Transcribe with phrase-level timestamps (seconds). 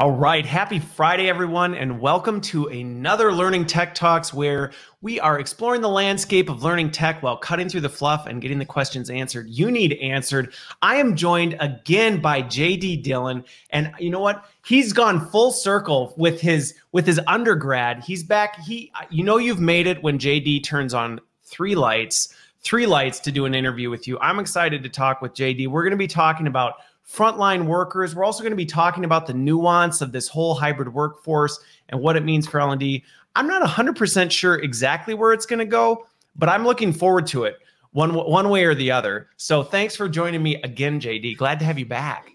[0.00, 0.46] All right.
[0.46, 4.72] Happy Friday, everyone, and welcome to another Learning Tech Talks where
[5.02, 8.58] we are exploring the landscape of learning tech while cutting through the fluff and getting
[8.58, 10.54] the questions answered you need answered.
[10.80, 14.48] I am joined again by JD Dillon, and you know what?
[14.64, 18.02] He's gone full circle with his with his undergrad.
[18.02, 18.58] He's back.
[18.60, 23.32] He you know you've made it when JD turns on three lights, three lights to
[23.32, 24.18] do an interview with you.
[24.20, 25.68] I'm excited to talk with JD.
[25.68, 26.76] We're going to be talking about
[27.10, 28.14] frontline workers.
[28.14, 32.00] We're also going to be talking about the nuance of this whole hybrid workforce and
[32.00, 33.04] what it means for L&D.
[33.36, 37.44] I'm not 100% sure exactly where it's going to go, but I'm looking forward to
[37.44, 37.58] it
[37.92, 39.28] one one way or the other.
[39.36, 41.36] So thanks for joining me again, JD.
[41.36, 42.32] Glad to have you back.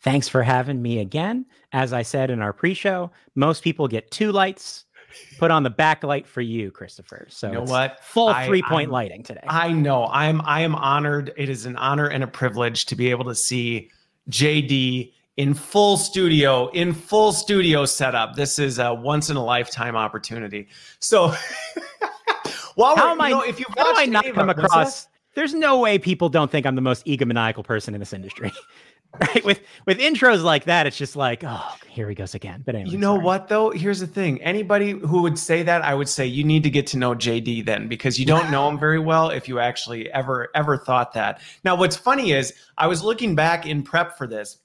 [0.00, 1.46] Thanks for having me again.
[1.72, 4.84] As I said in our pre-show, most people get two lights
[5.38, 7.26] put on the backlight for you, Christopher.
[7.30, 8.02] So you know what?
[8.04, 9.44] Full three point lighting today.
[9.46, 10.06] I know.
[10.06, 11.32] I'm I am honored.
[11.36, 13.90] It is an honor and a privilege to be able to see
[14.30, 18.36] JD in full studio, in full studio setup.
[18.36, 20.68] This is a once in a lifetime opportunity.
[21.00, 21.34] So,
[22.74, 25.08] while how am I, know, if you how do I not come across?
[25.34, 28.52] There's no way people don't think I'm the most egomaniacal person in this industry.
[29.20, 29.44] right?
[29.44, 32.62] With with intros like that it's just like oh here he goes again.
[32.66, 33.24] But anyway, you know sorry.
[33.24, 33.70] what though?
[33.70, 34.42] Here's the thing.
[34.42, 37.64] Anybody who would say that i would say you need to get to know jd
[37.64, 41.40] then because you don't know him very well if you actually ever ever thought that.
[41.64, 44.58] Now what's funny is i was looking back in prep for this.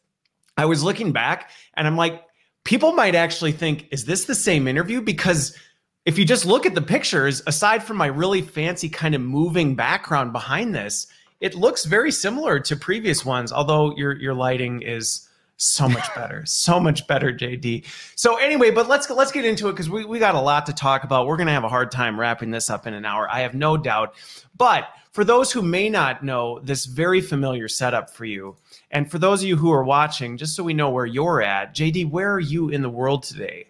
[0.58, 2.24] I was looking back and i'm like
[2.64, 5.02] people might actually think is this the same interview?
[5.02, 5.58] Because
[6.06, 9.76] if you just look at the pictures aside from my really fancy kind of moving
[9.76, 11.08] background behind this
[11.40, 16.44] it looks very similar to previous ones, although your your lighting is so much better
[16.46, 20.18] so much better jd so anyway but let's let's get into it because we, we
[20.18, 21.28] got a lot to talk about.
[21.28, 23.54] We're going to have a hard time wrapping this up in an hour i have
[23.54, 24.16] no doubt.
[24.58, 28.56] But for those who may not know this very familiar setup for you
[28.92, 31.76] and for those of you who are watching just so we know where you're at
[31.76, 33.68] jd where are you in the world today?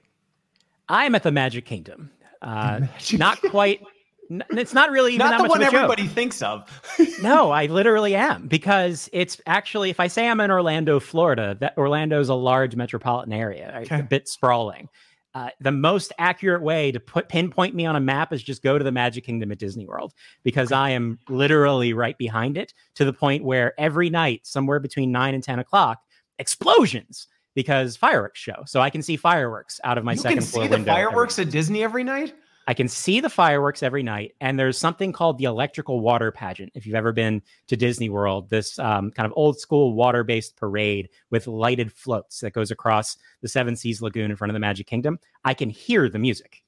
[0.87, 2.11] I'm at the magic kingdom.
[2.41, 3.81] Uh, magic not quite
[4.29, 6.69] it's not really even not the one everybody thinks of.
[7.21, 11.77] no, I literally am because it's actually if I say I'm in Orlando, Florida, that
[11.77, 13.99] Orlando's a large metropolitan area, okay.
[13.99, 14.89] a bit sprawling.
[15.35, 18.77] Uh, the most accurate way to put pinpoint me on a map is just go
[18.79, 20.13] to the Magic Kingdom at Disney World
[20.43, 25.11] because I am literally right behind it to the point where every night, somewhere between
[25.11, 25.99] nine and ten o'clock,
[26.39, 28.63] explosions because fireworks show.
[28.65, 30.91] So I can see fireworks out of my you second floor window.
[30.91, 32.33] fireworks at Disney every night.
[32.69, 36.71] I can see the fireworks every night, and there's something called the electrical water pageant.
[36.75, 40.55] If you've ever been to Disney World, this um, kind of old school water based
[40.55, 44.59] parade with lighted floats that goes across the Seven Seas Lagoon in front of the
[44.59, 46.61] Magic Kingdom, I can hear the music.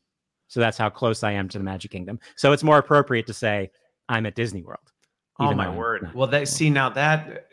[0.47, 2.19] So that's how close I am to the Magic Kingdom.
[2.35, 3.69] So it's more appropriate to say
[4.09, 4.90] I'm at Disney World.
[5.41, 6.11] Oh my word!
[6.13, 7.47] Well, that see now that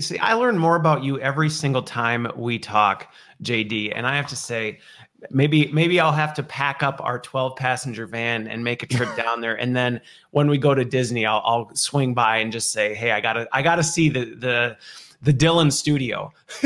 [0.00, 3.12] see, I learn more about you every single time we talk,
[3.42, 4.78] JD, and I have to say
[5.30, 9.16] maybe maybe I'll have to pack up our 12 passenger van and make a trip
[9.16, 10.00] down there and then
[10.30, 13.32] when we go to Disney I'll, I'll swing by and just say hey I got
[13.32, 14.76] to I got to see the the
[15.22, 16.32] the Dillon studio.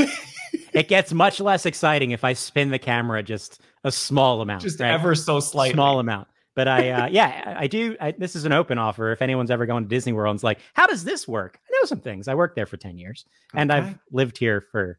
[0.73, 4.63] it gets much less exciting if I spin the camera just a small amount.
[4.63, 4.91] Just right?
[4.93, 5.75] ever so slightly.
[5.75, 6.29] Small amount.
[6.55, 7.97] But I, uh, yeah, I do.
[8.01, 9.11] I, this is an open offer.
[9.13, 11.59] If anyone's ever going to Disney World, it's like, how does this work?
[11.67, 12.29] I know some things.
[12.29, 13.25] I worked there for ten years,
[13.55, 13.63] okay.
[13.63, 14.99] and I've lived here for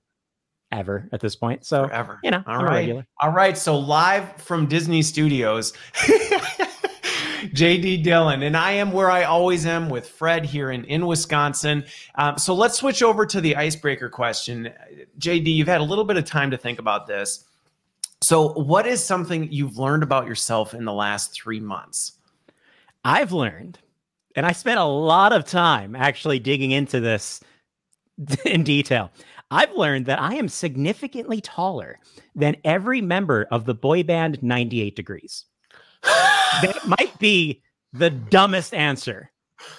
[0.71, 1.65] ever at this point.
[1.65, 3.57] So ever, you know, all right, all right.
[3.57, 5.73] So live from Disney Studios.
[7.53, 11.83] JD Dillon, and I am where I always am with Fred here in, in Wisconsin.
[12.15, 14.71] Um, so let's switch over to the icebreaker question.
[15.19, 17.43] JD, you've had a little bit of time to think about this.
[18.23, 22.13] So, what is something you've learned about yourself in the last three months?
[23.03, 23.79] I've learned,
[24.33, 27.41] and I spent a lot of time actually digging into this
[28.45, 29.11] in detail.
[29.51, 31.99] I've learned that I am significantly taller
[32.33, 35.43] than every member of the boy band 98 Degrees.
[36.03, 37.61] that might be
[37.91, 39.31] the dumbest answer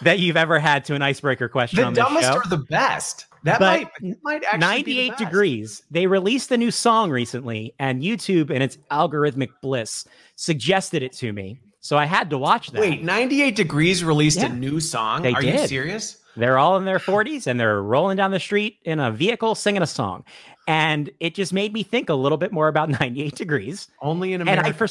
[0.02, 2.36] that you've ever had to an icebreaker question the on this dumbest show.
[2.36, 3.24] or the best?
[3.44, 5.82] That but might, might actually 98 the degrees.
[5.90, 10.06] They released a new song recently, and YouTube and its algorithmic bliss
[10.36, 11.60] suggested it to me.
[11.80, 12.80] So I had to watch that.
[12.80, 14.46] Wait, 98 Degrees released yeah.
[14.46, 15.20] a new song?
[15.20, 15.60] They Are did.
[15.60, 16.16] you serious?
[16.34, 19.82] They're all in their 40s and they're rolling down the street in a vehicle singing
[19.82, 20.24] a song.
[20.66, 23.88] And it just made me think a little bit more about 98 Degrees.
[24.00, 24.66] Only in America.
[24.66, 24.88] And I, for,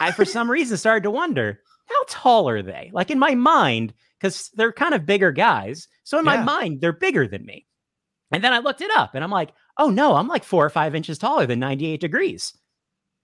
[0.00, 2.90] I, for some reason, started to wonder how tall are they?
[2.94, 5.88] Like in my mind, because they're kind of bigger guys.
[6.04, 6.36] So in yeah.
[6.36, 7.66] my mind, they're bigger than me.
[8.32, 10.70] And then I looked it up and I'm like, oh no, I'm like four or
[10.70, 12.56] five inches taller than 98 degrees.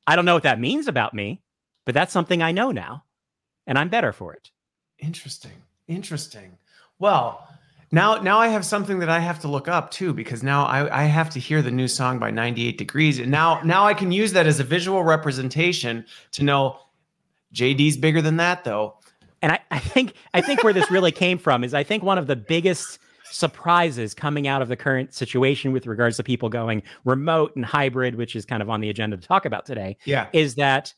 [0.06, 1.42] I don't know what that means about me,
[1.84, 3.04] but that's something I know now.
[3.66, 4.50] And I'm better for it.
[4.98, 5.52] Interesting.
[5.88, 6.56] Interesting.
[6.98, 7.46] Well,
[7.92, 11.02] Now, now I have something that I have to look up too, because now I,
[11.02, 14.10] I have to hear the new song by 98 Degrees, and now now I can
[14.10, 16.78] use that as a visual representation to know
[17.54, 18.98] JD's bigger than that, though.
[19.40, 22.18] And I, I think I think where this really came from is I think one
[22.18, 22.98] of the biggest
[23.36, 28.16] surprises coming out of the current situation with regards to people going remote and hybrid,
[28.16, 30.28] which is kind of on the agenda to talk about today, yeah.
[30.32, 30.94] is that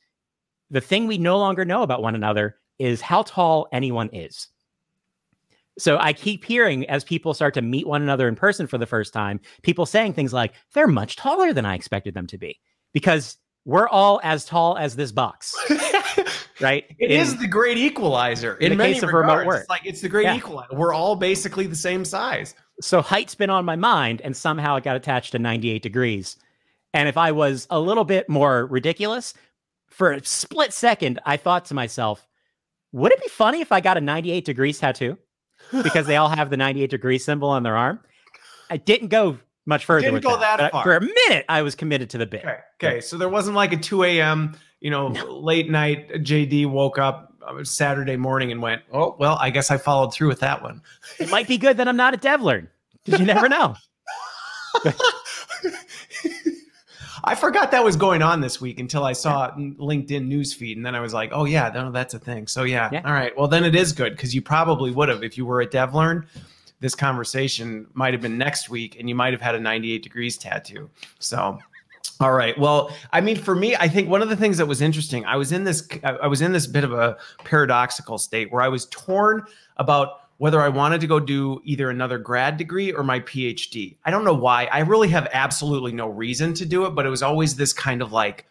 [0.70, 4.48] the thing we no longer know about one another is how tall anyone is.
[5.78, 8.86] So I keep hearing as people start to meet one another in person for the
[8.86, 12.58] first time, people saying things like, they're much taller than I expected them to be
[12.92, 15.54] because we're all as tall as this box.
[16.60, 16.84] right?
[16.98, 19.30] It in, is the great equalizer in, in the case of regards.
[19.30, 19.60] remote work.
[19.60, 20.36] It's like it's the great yeah.
[20.36, 20.74] equalizer.
[20.74, 22.54] We're all basically the same size.
[22.80, 26.36] So height's been on my mind, and somehow it got attached to 98 degrees.
[26.94, 29.34] And if I was a little bit more ridiculous,
[29.90, 32.26] for a split second, I thought to myself,
[32.92, 35.18] would it be funny if I got a 98 degrees tattoo?
[35.82, 38.00] Because they all have the 98 degree symbol on their arm.
[38.70, 39.38] I didn't go
[39.68, 40.10] much further.
[40.10, 40.82] Didn't go that, that far.
[40.82, 42.44] For a minute, I was committed to the bit.
[42.44, 42.58] Okay.
[42.82, 43.00] Okay.
[43.00, 45.38] So there wasn't like a 2 a.m you know, no.
[45.38, 49.76] late night, JD woke up uh, Saturday morning and went, oh, well, I guess I
[49.76, 50.82] followed through with that one.
[51.18, 52.68] It might be good that I'm not a DevLearn
[53.04, 53.74] because you never know.
[57.24, 60.76] I forgot that was going on this week until I saw it in LinkedIn newsfeed,
[60.76, 63.02] and then I was like, "Oh yeah, no, that's a thing." So yeah, yeah.
[63.04, 63.36] all right.
[63.36, 66.26] Well, then it is good because you probably would have if you were a DevLearn.
[66.80, 70.38] This conversation might have been next week, and you might have had a 98 degrees
[70.38, 70.88] tattoo.
[71.18, 71.58] So
[72.20, 72.58] all right.
[72.58, 75.36] Well, I mean, for me, I think one of the things that was interesting, I
[75.36, 78.86] was in this, I was in this bit of a paradoxical state where I was
[78.86, 79.44] torn
[79.76, 83.96] about whether I wanted to go do either another grad degree or my PhD.
[84.04, 84.68] I don't know why.
[84.72, 88.02] I really have absolutely no reason to do it, but it was always this kind
[88.02, 88.46] of like,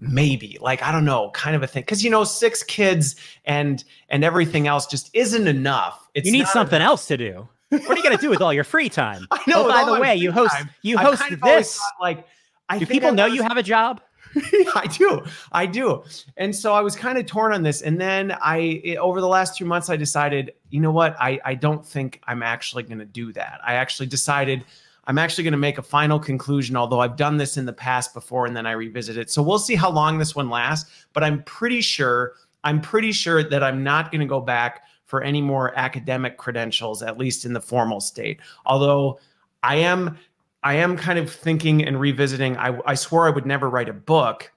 [0.00, 3.84] maybe like i don't know kind of a thing because you know six kids and
[4.10, 6.88] and everything else just isn't enough it's you need something enough.
[6.88, 9.40] else to do what are you going to do with all your free time i
[9.46, 12.26] know oh, by the way you host time, you host this thought, like
[12.68, 14.00] I do people I know was, you have a job?
[14.74, 15.22] I do.
[15.52, 16.04] I do.
[16.36, 17.82] And so I was kind of torn on this.
[17.82, 21.16] And then I, it, over the last two months, I decided, you know what?
[21.18, 23.60] I, I don't think I'm actually going to do that.
[23.64, 24.64] I actually decided
[25.06, 28.12] I'm actually going to make a final conclusion, although I've done this in the past
[28.12, 29.30] before and then I revisit it.
[29.30, 30.90] So we'll see how long this one lasts.
[31.12, 35.22] But I'm pretty sure, I'm pretty sure that I'm not going to go back for
[35.22, 38.40] any more academic credentials, at least in the formal state.
[38.64, 39.20] Although
[39.62, 40.18] I am
[40.62, 42.56] I am kind of thinking and revisiting.
[42.56, 44.52] I, I swore I would never write a book.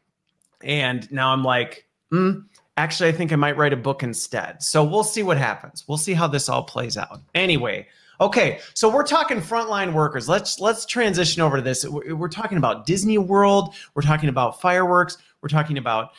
[0.64, 2.40] And now I'm like, hmm,
[2.78, 4.64] actually, I think I might write a book instead.
[4.64, 5.86] So we'll see what happens.
[5.88, 7.22] We'll see how this all plays out.
[7.36, 7.88] Anyway,
[8.22, 10.28] okay, so we're talking frontline workers.
[10.28, 11.86] Let's let's transition over to this.
[11.86, 13.76] We're, we're talking about Disney World.
[13.94, 15.18] We're talking about fireworks.
[15.42, 16.12] We're talking about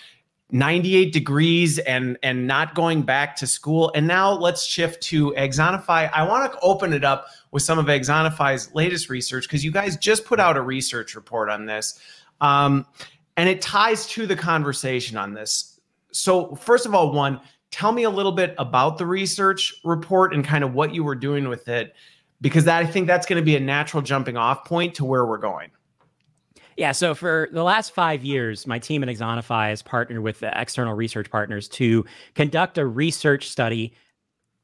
[0.52, 3.92] 98 degrees and and not going back to school.
[3.94, 6.10] And now let's shift to Axonify.
[6.12, 9.96] I want to open it up with some of Axonify's latest research because you guys
[9.96, 11.98] just put out a research report on this.
[12.40, 12.86] Um,
[13.36, 15.80] and it ties to the conversation on this.
[16.12, 20.44] So, first of all, one, tell me a little bit about the research report and
[20.44, 21.94] kind of what you were doing with it,
[22.40, 25.24] because that, I think that's going to be a natural jumping off point to where
[25.24, 25.70] we're going.
[26.76, 30.94] Yeah, so for the last five years, my team at Axonify has partnered with external
[30.94, 33.92] research partners to conduct a research study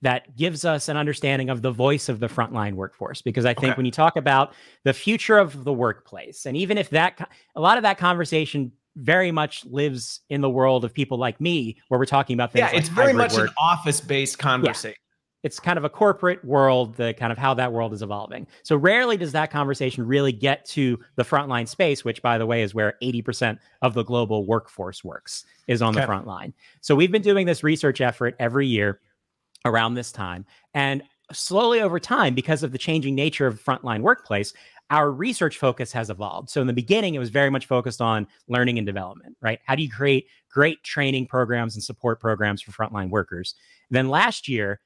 [0.02, 3.20] that gives us an understanding of the voice of the frontline workforce.
[3.20, 3.76] Because I think okay.
[3.76, 4.54] when you talk about
[4.84, 9.30] the future of the workplace, and even if that, a lot of that conversation very
[9.30, 12.60] much lives in the world of people like me, where we're talking about things.
[12.60, 13.48] Yeah, like it's very much work.
[13.48, 14.90] an office-based conversation.
[14.90, 15.02] Yeah
[15.46, 18.48] it's kind of a corporate world, the kind of how that world is evolving.
[18.64, 22.62] So rarely does that conversation really get to the frontline space, which by the way
[22.62, 26.00] is where 80% of the global workforce works, is on okay.
[26.00, 26.52] the front line.
[26.80, 29.00] So we've been doing this research effort every year
[29.64, 30.44] around this time.
[30.74, 34.52] And slowly over time, because of the changing nature of frontline workplace,
[34.90, 36.50] our research focus has evolved.
[36.50, 39.58] So in the beginning, it was very much focused on learning and development, right?
[39.64, 43.54] How do you create great training programs and support programs for frontline workers?
[43.90, 44.80] Then last year,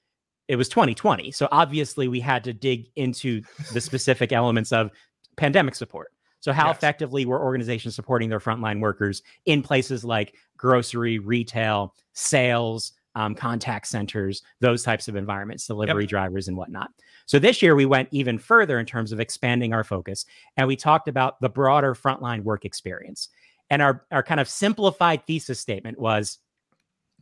[0.48, 1.30] it was 2020.
[1.32, 3.42] So obviously we had to dig into
[3.72, 4.90] the specific elements of
[5.36, 6.12] pandemic support.
[6.40, 6.76] So how yes.
[6.76, 13.86] effectively were organizations supporting their frontline workers in places like grocery, retail, sales, um, contact
[13.86, 16.10] centers, those types of environments, delivery yep.
[16.10, 16.90] drivers, and whatnot.
[17.26, 20.24] So this year we went even further in terms of expanding our focus,
[20.56, 23.28] and we talked about the broader frontline work experience.
[23.68, 26.38] And our our kind of simplified thesis statement was,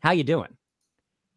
[0.00, 0.56] "How you doing?"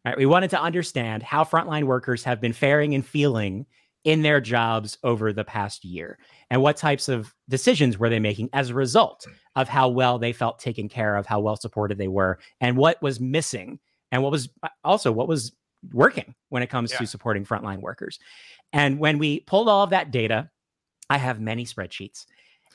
[0.04, 0.16] Right?
[0.16, 3.66] We wanted to understand how frontline workers have been faring and feeling
[4.04, 6.18] in their jobs over the past year
[6.50, 10.32] and what types of decisions were they making as a result of how well they
[10.32, 13.78] felt taken care of, how well supported they were, and what was missing
[14.12, 15.52] and what was uh, also what was
[15.92, 16.98] working when it comes yeah.
[16.98, 18.20] to supporting frontline workers.
[18.72, 20.50] And when we pulled all of that data,
[21.10, 22.26] I have many spreadsheets,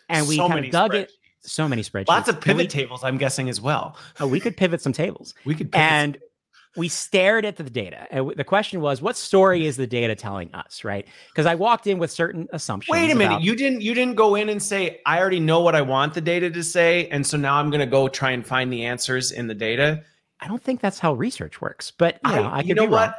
[0.10, 1.12] and we so kind of dug it.
[1.42, 2.10] So many spreadsheets.
[2.10, 3.96] Lots of pivot we, tables, I'm guessing as well.
[4.20, 5.34] Oh, we could pivot some tables.
[5.46, 6.18] We could, and
[6.76, 10.54] we stared at the data and the question was what story is the data telling
[10.54, 13.82] us right because i walked in with certain assumptions wait a minute about- you didn't
[13.82, 16.64] you didn't go in and say i already know what i want the data to
[16.64, 19.56] say and so now i'm going to go try and find the answers in the
[19.56, 20.04] data
[20.42, 23.16] i don't think that's how research works but you know i, I you know what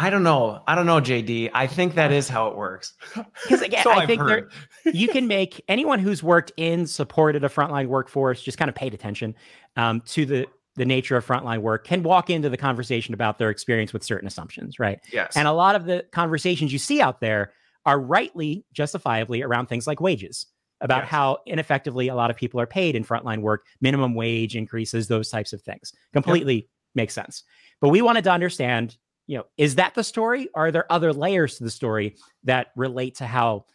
[0.00, 0.62] I don't know.
[0.68, 1.50] I don't know, JD.
[1.54, 2.94] I think that is how it works.
[3.42, 4.48] Because again, so I think there,
[4.84, 8.94] you can make anyone who's worked in supported a frontline workforce just kind of paid
[8.94, 9.34] attention
[9.76, 10.46] um, to the
[10.76, 14.28] the nature of frontline work can walk into the conversation about their experience with certain
[14.28, 15.00] assumptions, right?
[15.12, 15.36] Yes.
[15.36, 17.52] And a lot of the conversations you see out there
[17.84, 20.46] are rightly, justifiably around things like wages,
[20.80, 21.10] about yes.
[21.10, 25.28] how ineffectively a lot of people are paid in frontline work, minimum wage increases, those
[25.28, 25.92] types of things.
[26.12, 26.64] Completely yep.
[26.94, 27.44] makes sense.
[27.80, 30.48] But we wanted to understand, you know, is that the story?
[30.54, 33.66] Are there other layers to the story that relate to how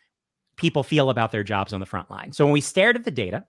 [0.55, 2.31] people feel about their jobs on the front line?
[2.31, 3.45] So when we stared at the data,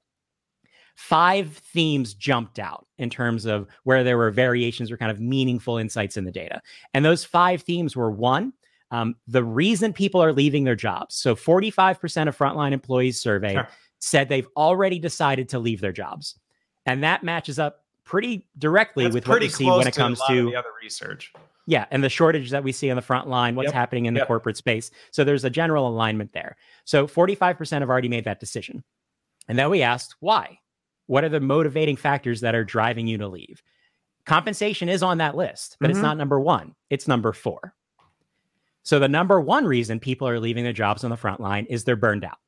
[0.96, 5.76] five themes jumped out in terms of where there were variations or kind of meaningful
[5.76, 6.62] insights in the data.
[6.92, 8.52] And those five themes were one,
[8.94, 11.16] um, the reason people are leaving their jobs.
[11.16, 13.68] So 45% of frontline employees surveyed sure.
[13.98, 16.38] said they've already decided to leave their jobs.
[16.86, 20.34] And that matches up pretty directly That's with what we see when it comes to,
[20.34, 21.32] to the other research.
[21.66, 23.74] Yeah, and the shortage that we see on the front line, what's yep.
[23.74, 24.28] happening in the yep.
[24.28, 24.92] corporate space.
[25.10, 26.56] So there's a general alignment there.
[26.84, 28.84] So 45% have already made that decision.
[29.48, 30.60] And then we asked why.
[31.06, 33.62] What are the motivating factors that are driving you to leave?
[34.24, 35.98] Compensation is on that list, but mm-hmm.
[35.98, 37.74] it's not number one, it's number four.
[38.84, 41.84] So the number one reason people are leaving their jobs on the front line is
[41.84, 42.38] they're burned out.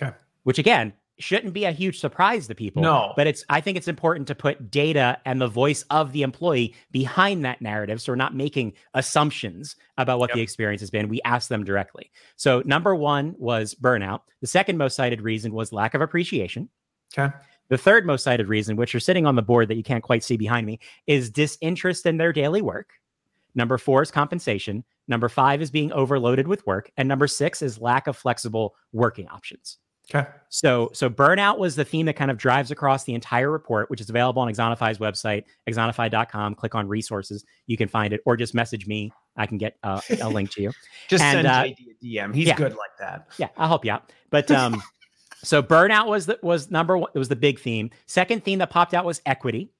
[0.00, 0.14] Okay.
[0.44, 2.82] Which again, shouldn't be a huge surprise to people.
[2.82, 3.12] No.
[3.16, 6.74] But it's I think it's important to put data and the voice of the employee
[6.90, 8.00] behind that narrative.
[8.00, 10.36] So we're not making assumptions about what yep.
[10.36, 11.08] the experience has been.
[11.08, 12.10] We ask them directly.
[12.36, 14.20] So number one was burnout.
[14.40, 16.68] The second most cited reason was lack of appreciation.
[17.16, 17.34] Okay.
[17.68, 20.24] The third most cited reason, which are sitting on the board that you can't quite
[20.24, 22.90] see behind me, is disinterest in their daily work.
[23.54, 24.84] Number four is compensation.
[25.10, 26.90] Number five is being overloaded with work.
[26.96, 29.78] And number six is lack of flexible working options.
[30.12, 30.28] Okay.
[30.48, 34.00] So, so burnout was the theme that kind of drives across the entire report, which
[34.00, 36.54] is available on Axonify's website, axonify.com.
[36.54, 37.44] Click on resources.
[37.66, 39.12] You can find it or just message me.
[39.36, 40.72] I can get uh, a link to you.
[41.08, 42.34] just and, send uh, JD a DM.
[42.34, 42.56] He's yeah.
[42.56, 43.28] good like that.
[43.36, 44.12] Yeah, I'll help you out.
[44.30, 44.80] But um,
[45.42, 47.10] So burnout was the, was number one.
[47.14, 47.90] It was the big theme.
[48.06, 49.70] Second theme that popped out was equity.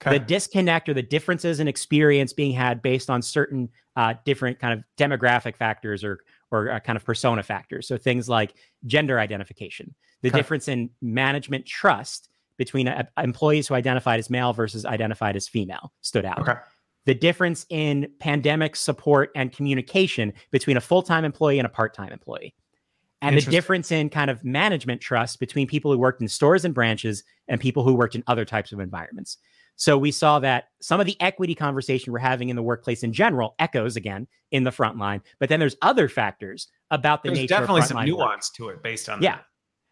[0.00, 0.18] Okay.
[0.18, 4.72] The disconnect or the differences in experience being had based on certain uh, different kind
[4.72, 7.86] of demographic factors or or uh, kind of persona factors.
[7.86, 8.54] So things like
[8.86, 10.38] gender identification, the okay.
[10.38, 15.92] difference in management trust between uh, employees who identified as male versus identified as female
[16.00, 16.40] stood out.
[16.40, 16.58] Okay.
[17.04, 21.94] The difference in pandemic support and communication between a full time employee and a part
[21.94, 22.54] time employee
[23.22, 26.74] and the difference in kind of management trust between people who worked in stores and
[26.74, 29.38] branches and people who worked in other types of environments.
[29.80, 33.14] So we saw that some of the equity conversation we're having in the workplace in
[33.14, 37.54] general echoes again in the front line, but then there's other factors about the nature
[37.54, 37.94] of the there's nature.
[37.94, 38.68] Definitely some nuance work.
[38.68, 39.36] to it based on yeah.
[39.36, 39.44] That.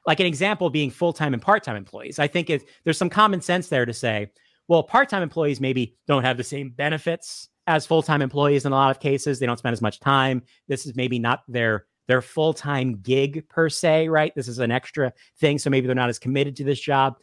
[0.06, 2.18] Like an example being full time and part time employees.
[2.18, 4.30] I think it, there's some common sense there to say,
[4.68, 8.72] well, part time employees maybe don't have the same benefits as full time employees in
[8.72, 9.38] a lot of cases.
[9.38, 10.42] They don't spend as much time.
[10.68, 14.34] This is maybe not their their full time gig per se, right?
[14.34, 15.58] This is an extra thing.
[15.58, 17.14] So maybe they're not as committed to this job.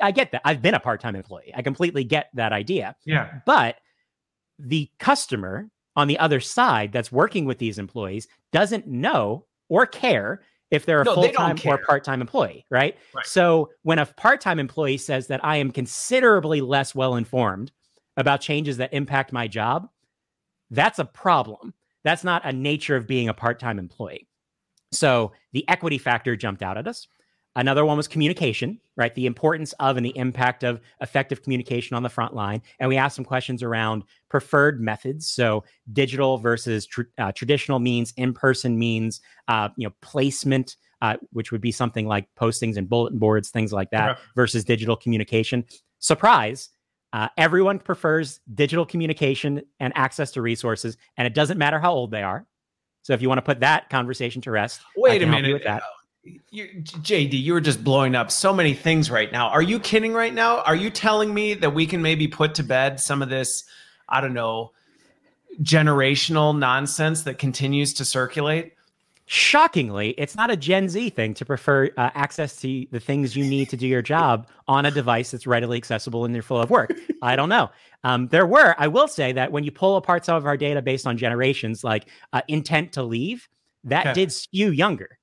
[0.00, 0.42] I get that.
[0.44, 1.52] I've been a part time employee.
[1.54, 2.96] I completely get that idea.
[3.04, 3.40] Yeah.
[3.46, 3.76] But
[4.58, 10.42] the customer on the other side that's working with these employees doesn't know or care
[10.70, 12.96] if they're a no, full time or part time employee, right?
[13.14, 13.26] right?
[13.26, 17.72] So when a part time employee says that I am considerably less well informed
[18.16, 19.88] about changes that impact my job,
[20.70, 21.74] that's a problem
[22.06, 24.28] that's not a nature of being a part-time employee.
[24.92, 27.08] So the equity factor jumped out at us.
[27.56, 29.14] Another one was communication, right?
[29.14, 32.60] The importance of and the impact of effective communication on the front line.
[32.78, 35.26] And we asked some questions around preferred methods.
[35.26, 41.50] So digital versus tr- uh, traditional means, in-person means, uh, you know, placement, uh, which
[41.50, 45.64] would be something like postings and bulletin boards, things like that, versus digital communication.
[45.98, 46.68] Surprise,
[47.14, 52.10] uh, everyone prefers digital communication and access to resources, and it doesn't matter how old
[52.10, 52.46] they are.
[53.02, 55.62] So if you want to put that conversation to rest, wait a minute.
[56.50, 59.48] You, JD, you were just blowing up so many things right now.
[59.48, 60.62] Are you kidding right now?
[60.62, 63.64] Are you telling me that we can maybe put to bed some of this,
[64.08, 64.72] I don't know,
[65.62, 68.76] generational nonsense that continues to circulate?
[69.26, 73.44] shockingly, it's not a Gen Z thing to prefer uh, access to the things you
[73.44, 76.70] need to do your job on a device that's readily accessible in your flow of
[76.70, 76.92] work.
[77.22, 77.70] I don't know.
[78.04, 80.80] Um, there were, I will say that when you pull apart some of our data
[80.80, 83.48] based on generations, like uh, intent to leave,
[83.84, 84.14] that okay.
[84.14, 85.18] did skew younger.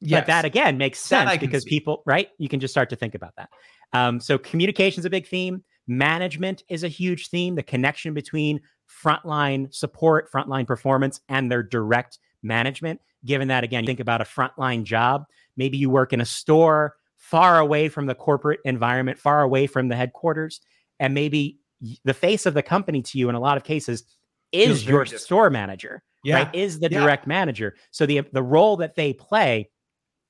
[0.00, 0.20] Yes.
[0.20, 1.70] But that again makes sense because see.
[1.70, 2.28] people, right?
[2.38, 3.50] You can just start to think about that.
[3.92, 5.64] Um, so communication is a big theme.
[5.86, 7.54] Management is a huge theme.
[7.54, 13.00] The connection between frontline support, frontline performance, and their direct management.
[13.24, 15.24] Given that, again, you think about a frontline job,
[15.56, 19.88] maybe you work in a store far away from the corporate environment, far away from
[19.88, 20.60] the headquarters,
[21.00, 21.58] and maybe
[22.04, 24.04] the face of the company to you in a lot of cases
[24.52, 25.22] is your different.
[25.22, 26.36] store manager, yeah.
[26.36, 26.54] right?
[26.54, 27.74] Is the direct manager.
[27.90, 29.68] So the the role that they play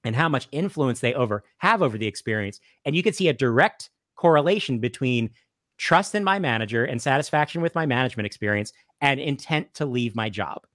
[0.04, 3.32] and how much influence they over have over the experience, and you can see a
[3.32, 5.30] direct correlation between
[5.76, 10.28] trust in my manager and satisfaction with my management experience and intent to leave my
[10.28, 10.66] job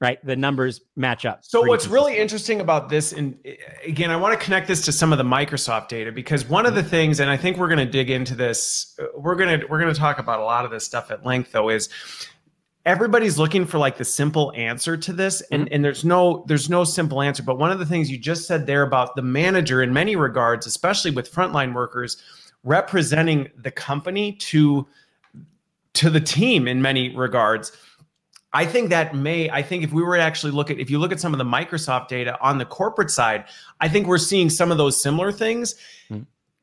[0.00, 0.24] right?
[0.24, 1.40] The numbers match up.
[1.42, 3.36] So what's really interesting about this, and
[3.84, 6.74] again, I want to connect this to some of the Microsoft data because one of
[6.74, 9.66] the things, and I think we're going to dig into this, uh, we're going to
[9.66, 11.88] we're going to talk about a lot of this stuff at length, though, is
[12.86, 15.74] everybody's looking for like the simple answer to this and mm-hmm.
[15.74, 18.66] and there's no there's no simple answer but one of the things you just said
[18.66, 22.16] there about the manager in many regards especially with frontline workers
[22.64, 24.86] representing the company to
[25.92, 27.72] to the team in many regards
[28.52, 30.98] I think that may, I think if we were to actually look at, if you
[30.98, 33.44] look at some of the Microsoft data on the corporate side,
[33.80, 35.74] I think we're seeing some of those similar things.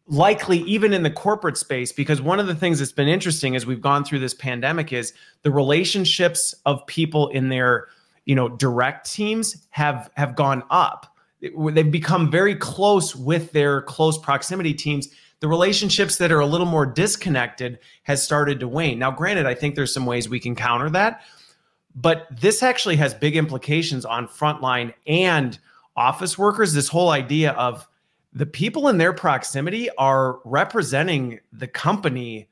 [0.07, 3.65] Likely, even in the corporate space, because one of the things that's been interesting as
[3.65, 7.87] we've gone through this pandemic is the relationships of people in their,
[8.25, 11.15] you know, direct teams have have gone up.
[11.41, 15.09] They've become very close with their close proximity teams
[15.39, 18.99] the relationships that are a little more disconnected has started to wane.
[18.99, 21.21] Now, granted, I think there's some ways we can counter that,
[21.93, 25.59] but this actually has big implications on frontline and
[25.95, 26.73] office workers.
[26.73, 27.87] This whole idea of
[28.35, 32.49] the people in their proximity are representing the company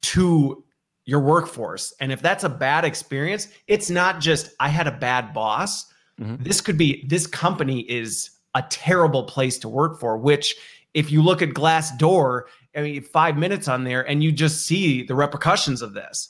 [0.00, 0.64] to
[1.04, 1.94] your workforce.
[2.00, 5.84] And if that's a bad experience, it's not just I had a bad boss.
[6.20, 6.42] Mm-hmm.
[6.42, 10.56] This could be this company is a terrible place to work for, which
[10.94, 12.42] if you look at Glassdoor,
[12.74, 16.28] I mean, five minutes on there and you just see the repercussions of this.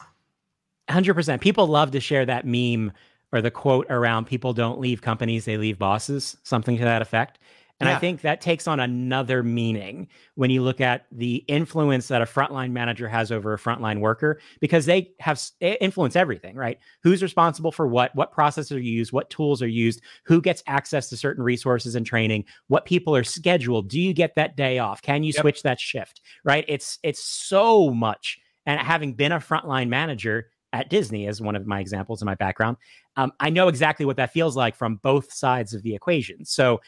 [0.88, 1.40] 100%.
[1.40, 2.92] People love to share that meme
[3.33, 7.38] or the quote around people don't leave companies, they leave bosses, something to that effect.
[7.78, 7.96] And yeah.
[7.96, 12.24] I think that takes on another meaning when you look at the influence that a
[12.24, 16.78] frontline manager has over a frontline worker, because they have influence everything, right?
[17.02, 18.14] Who's responsible for what?
[18.14, 19.12] What processes are used?
[19.12, 20.00] What tools are used?
[20.24, 22.46] Who gets access to certain resources and training?
[22.68, 23.88] What people are scheduled?
[23.88, 25.02] Do you get that day off?
[25.02, 25.42] Can you yep.
[25.42, 26.22] switch that shift?
[26.44, 26.64] Right?
[26.68, 28.38] It's it's so much.
[28.64, 32.34] And having been a frontline manager, at Disney, as one of my examples in my
[32.34, 32.76] background,
[33.16, 36.44] um, I know exactly what that feels like from both sides of the equation.
[36.44, 36.80] So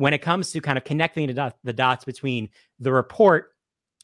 [0.00, 3.52] when it comes to kind of connecting the, dot, the dots between the report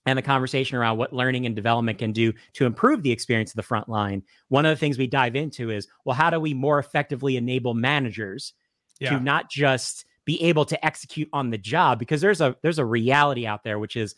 [0.05, 3.57] and the conversation around what learning and development can do to improve the experience of
[3.57, 6.53] the front line, one of the things we dive into is well, how do we
[6.53, 8.53] more effectively enable managers
[9.01, 9.09] yeah.
[9.09, 11.99] to not just be able to execute on the job?
[11.99, 14.15] Because there's a there's a reality out there, which is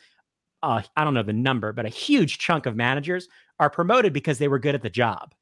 [0.64, 3.28] uh, I don't know the number, but a huge chunk of managers
[3.60, 5.32] are promoted because they were good at the job.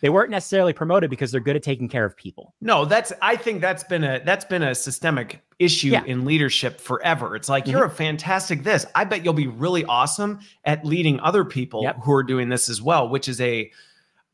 [0.00, 2.54] They weren't necessarily promoted because they're good at taking care of people.
[2.60, 6.04] No, that's I think that's been a that's been a systemic issue yeah.
[6.04, 7.36] in leadership forever.
[7.36, 7.72] It's like mm-hmm.
[7.72, 8.86] you're a fantastic this.
[8.94, 11.98] I bet you'll be really awesome at leading other people yep.
[12.02, 13.70] who are doing this as well, which is a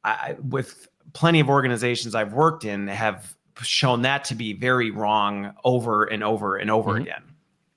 [0.04, 5.52] I, with plenty of organizations I've worked in have shown that to be very wrong
[5.64, 7.02] over and over and over mm-hmm.
[7.02, 7.22] again.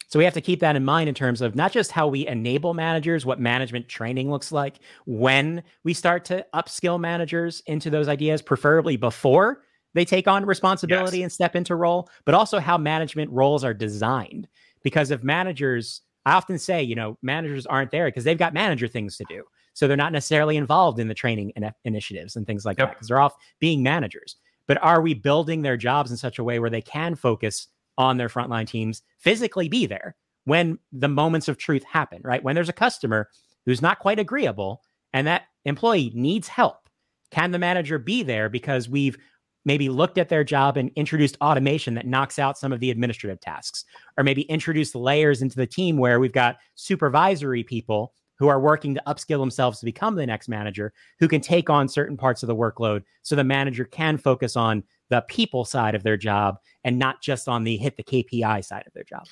[0.09, 2.27] So we have to keep that in mind in terms of not just how we
[2.27, 8.07] enable managers, what management training looks like when we start to upskill managers into those
[8.07, 9.61] ideas, preferably before
[9.93, 11.25] they take on responsibility yes.
[11.25, 14.47] and step into role, but also how management roles are designed.
[14.81, 18.87] Because if managers, I often say, you know, managers aren't there because they've got manager
[18.87, 19.43] things to do.
[19.73, 22.87] So they're not necessarily involved in the training in- initiatives and things like yep.
[22.87, 24.37] that because they're off being managers.
[24.65, 27.67] But are we building their jobs in such a way where they can focus
[27.99, 32.43] on their frontline teams physically be there when the moments of truth happen, right?
[32.43, 33.29] When there's a customer
[33.65, 34.81] who's not quite agreeable
[35.13, 36.89] and that employee needs help,
[37.29, 39.17] can the manager be there because we've
[39.65, 43.41] maybe looked at their job and introduced automation that knocks out some of the administrative
[43.41, 43.83] tasks,
[44.17, 48.95] or maybe introduced layers into the team where we've got supervisory people who are working
[48.95, 52.47] to upskill themselves to become the next manager who can take on certain parts of
[52.47, 56.97] the workload so the manager can focus on the people side of their job and
[56.97, 59.25] not just on the hit the KPI side of their job.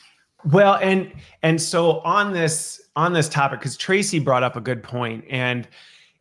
[0.52, 4.84] Well, and and so on this on this topic, because Tracy brought up a good
[4.84, 5.68] point, and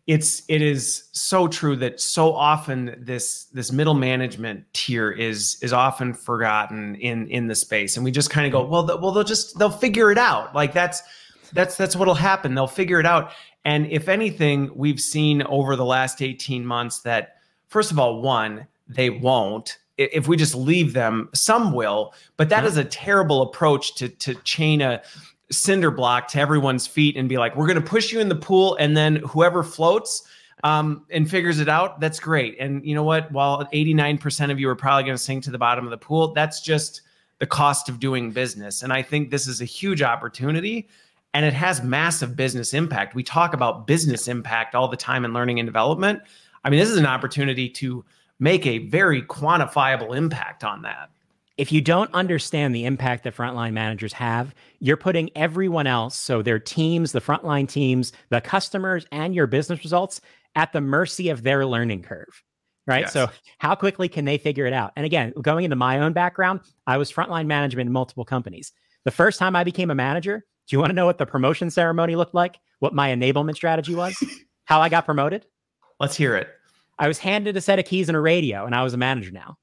[0.07, 5.73] it's it is so true that so often this this middle management tier is is
[5.73, 9.11] often forgotten in in the space and we just kind of go well the, well
[9.11, 11.03] they'll just they'll figure it out like that's
[11.57, 13.33] that's that's what'll happen they'll figure it out
[13.65, 17.37] and if anything we've seen over the last 18 months that
[17.69, 22.65] first of all one they won't if we just leave them some will but that
[22.65, 25.03] is a terrible approach to to chain a
[25.51, 28.37] cinder block to everyone's feet and be like, we're going to push you in the
[28.37, 30.29] pool, and then whoever floats
[30.65, 32.57] um, and figures it out, that's great.
[32.59, 33.31] And you know what?
[33.31, 36.33] While 89% of you are probably going to sink to the bottom of the pool,
[36.33, 37.03] that's just
[37.39, 38.83] the cost of doing business.
[38.83, 40.89] And I think this is a huge opportunity
[41.35, 43.15] and it has massive business impact.
[43.15, 46.21] We talk about business impact all the time in learning and development.
[46.65, 48.05] I mean, this is an opportunity to
[48.39, 51.11] make a very quantifiable impact on that
[51.57, 56.43] if you don't understand the impact that frontline managers have, you're putting everyone else, so
[56.43, 60.21] their teams, the frontline teams, the customers, and your business results
[60.55, 62.43] at the mercy of their learning curve.
[62.87, 63.01] Right.
[63.01, 63.13] Yes.
[63.15, 64.93] So, how quickly can they figure it out?
[64.95, 68.73] And again, going into my own background, I was frontline management in multiple companies.
[69.05, 71.71] The first time I became a manager, do you want to know what the promotion
[71.71, 72.59] ceremony looked like?
[72.81, 74.17] What my enablement strategy was?
[74.65, 75.47] how I got promoted?
[76.01, 76.49] Let's hear it.
[76.99, 79.31] I was handed a set of keys and a radio, and I was a manager
[79.31, 79.59] now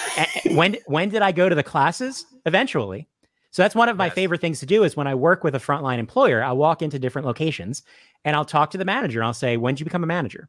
[0.50, 2.26] when when did I go to the classes?
[2.46, 3.08] Eventually.
[3.50, 4.14] So that's one of my yes.
[4.14, 6.98] favorite things to do is when I work with a frontline employer, I'll walk into
[6.98, 7.82] different locations
[8.24, 10.48] and I'll talk to the manager and I'll say, "When did you become a manager?"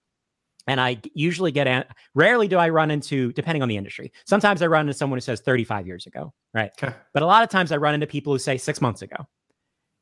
[0.67, 1.83] And I usually get an,
[2.15, 4.11] rarely do I run into depending on the industry.
[4.25, 6.71] Sometimes I run into someone who says 35 years ago, right?
[6.81, 6.95] Okay.
[7.13, 9.15] But a lot of times I run into people who say 6 months ago.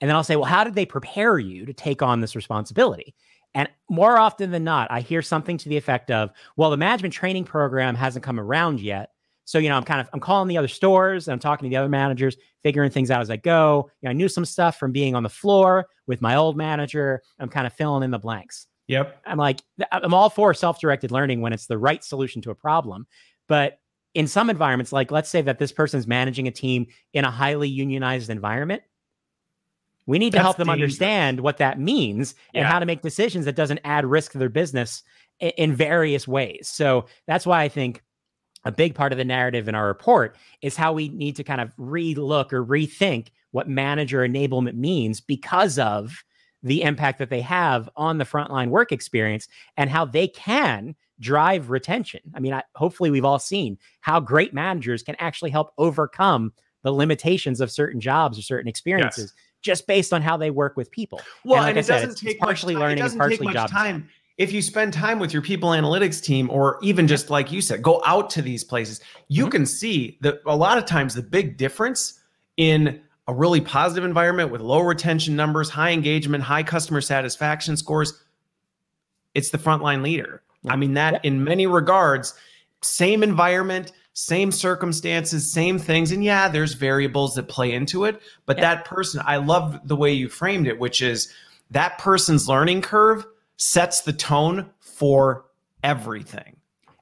[0.02, 3.13] And then I'll say, "Well, how did they prepare you to take on this responsibility?"
[3.54, 7.13] And more often than not, I hear something to the effect of, "Well, the management
[7.13, 9.12] training program hasn't come around yet."
[9.45, 11.74] So, you know, I'm kind of I'm calling the other stores and I'm talking to
[11.74, 13.89] the other managers, figuring things out as I go.
[14.02, 17.21] You know, I knew some stuff from being on the floor with my old manager.
[17.39, 18.67] I'm kind of filling in the blanks.
[18.91, 19.21] Yep.
[19.25, 23.08] I'm like, I'm all for self-directed learning when it's the right solution to a problem.
[23.47, 23.80] But
[24.13, 27.69] in some environments, like let's say that this person's managing a team in a highly
[27.69, 28.84] unionized environment,
[30.06, 30.84] we need to help them dangerous.
[30.84, 34.49] understand what that means and how to make decisions that doesn't add risk to their
[34.49, 35.04] business
[35.39, 36.67] in, in various ways.
[36.67, 38.04] So that's why I think
[38.65, 41.62] a big part of the narrative in our report is how we need to kind
[41.62, 46.25] of relook or rethink what manager enablement means because of
[46.63, 49.47] the impact that they have on the frontline work experience
[49.78, 52.19] and how they can drive retention.
[52.34, 56.91] I mean, I, hopefully, we've all seen how great managers can actually help overcome the
[56.91, 59.45] limitations of certain jobs or certain experiences yes.
[59.62, 61.21] just based on how they work with people.
[61.43, 64.02] Well, and, like and it said, doesn't take partially learning and partially job time.
[64.02, 67.62] Design if you spend time with your people analytics team or even just like you
[67.62, 69.52] said go out to these places you mm-hmm.
[69.52, 72.19] can see that a lot of times the big difference
[72.58, 78.22] in a really positive environment with low retention numbers high engagement high customer satisfaction scores
[79.34, 82.36] it's the frontline leader i mean that in many regards
[82.82, 88.58] same environment same circumstances same things and yeah there's variables that play into it but
[88.58, 88.76] yeah.
[88.76, 91.34] that person i love the way you framed it which is
[91.72, 93.26] that person's learning curve
[93.62, 95.46] sets the tone for
[95.84, 96.58] everything.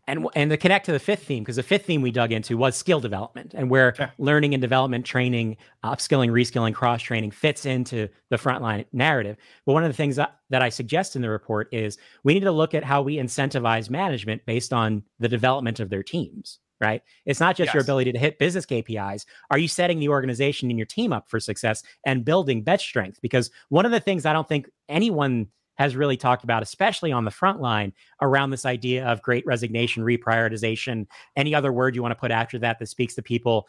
[0.10, 2.58] And, and to connect to the fifth theme, because the fifth theme we dug into
[2.58, 8.10] was skill development and where learning and development training, upskilling, reskilling, cross training fits into
[8.30, 9.38] the frontline narrative.
[9.67, 12.39] But one of the things that, that I suggest in the report is we need
[12.39, 17.02] to look at how we incentivize management based on the development of their teams right?
[17.26, 17.74] It's not just yes.
[17.74, 19.26] your ability to hit business KPIs.
[19.52, 23.19] Are you setting the organization and your team up for success and building bench strength?
[23.22, 25.48] Because one of the things I don't think anyone
[25.80, 30.04] has really talked about, especially on the front line, around this idea of great resignation,
[30.04, 33.65] reprioritization, any other word you want to put after that that speaks to people,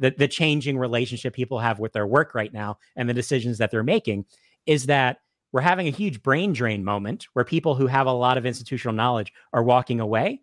[0.00, 3.70] the, the changing relationship people have with their work right now and the decisions that
[3.70, 4.24] they're making,
[4.66, 5.18] is that
[5.52, 8.94] we're having a huge brain drain moment where people who have a lot of institutional
[8.94, 10.42] knowledge are walking away.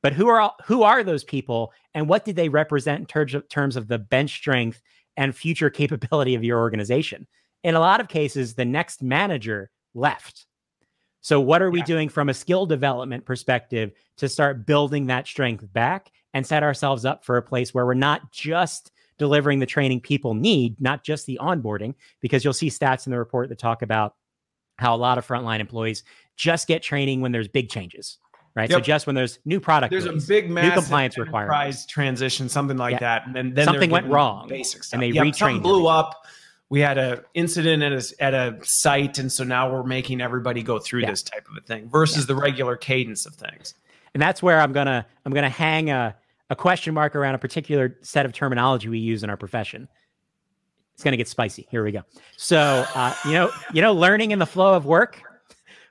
[0.00, 3.48] But who are who are those people, and what did they represent in terms of,
[3.48, 4.80] terms of the bench strength
[5.16, 7.26] and future capability of your organization?
[7.64, 10.46] In a lot of cases, the next manager left
[11.22, 11.84] so, what are we yeah.
[11.84, 17.04] doing from a skill development perspective to start building that strength back and set ourselves
[17.04, 21.26] up for a place where we're not just delivering the training people need, not just
[21.26, 24.16] the onboarding, because you'll see stats in the report that talk about
[24.78, 26.02] how a lot of frontline employees
[26.36, 28.18] just get training when there's big changes.
[28.56, 28.68] Right.
[28.68, 28.78] Yep.
[28.78, 32.76] So just when there's new product, there's release, a big new compliance requirements, transition, something
[32.76, 32.98] like yeah.
[32.98, 34.94] that, and then, then something went wrong, basic stuff.
[34.94, 35.62] and they yep, retrained.
[35.62, 36.26] blew up
[36.72, 40.62] we had a incident at a, at a site and so now we're making everybody
[40.62, 41.10] go through yeah.
[41.10, 42.26] this type of a thing versus yeah.
[42.26, 43.74] the regular cadence of things
[44.14, 46.16] and that's where i'm gonna i'm gonna hang a,
[46.50, 49.86] a question mark around a particular set of terminology we use in our profession
[50.94, 52.02] it's gonna get spicy here we go
[52.38, 55.22] so uh, you know you know learning in the flow of work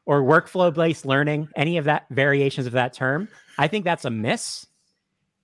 [0.06, 4.10] or workflow based learning, any of that variations of that term, I think that's a
[4.10, 4.66] miss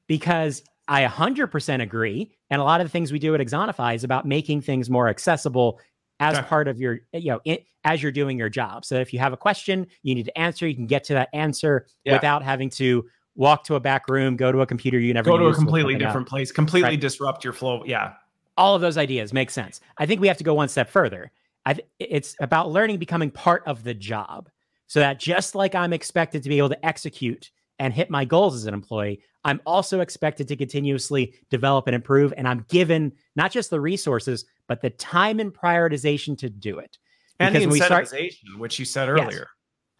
[0.08, 2.32] because I 100% agree.
[2.50, 5.10] And a lot of the things we do at Axonify is about making things more
[5.10, 5.80] accessible
[6.19, 6.47] as okay.
[6.47, 8.86] part of your, eh, you know, it, as you're doing your job.
[8.86, 11.30] So if you have a question you need to answer, you can get to that
[11.34, 12.13] answer yeah.
[12.13, 15.38] without having to walk to a back room, go to a computer you never go
[15.38, 17.00] to a completely different place, completely right.
[17.00, 17.84] disrupt your flow.
[17.86, 18.13] Yeah.
[18.58, 19.80] All of those ideas make sense.
[20.00, 21.32] I think we have to go one step further.
[21.67, 24.50] Th- it's about learning becoming part of the job
[24.88, 28.56] so that just like I'm expected to be able to execute and hit my goals
[28.56, 32.34] as an employee, I'm also expected to continuously develop and improve.
[32.36, 36.98] And I'm given not just the resources, but the time and prioritization to do it.
[37.40, 39.48] And because the incentivization, start, which you said earlier.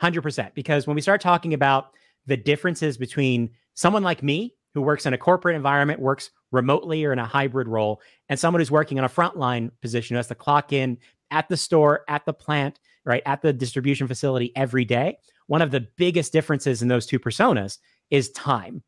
[0.02, 0.54] Yes, 100%.
[0.54, 1.92] Because when we start talking about
[2.26, 7.14] the differences between someone like me who works in a corporate environment, works remotely or
[7.14, 10.36] in a hybrid role, and someone who's working on a frontline position who has to
[10.36, 10.98] clock in
[11.32, 15.18] at the store, at the plant, right, at the distribution facility every day.
[15.48, 17.80] One of the biggest differences in those two personas
[18.10, 18.84] is time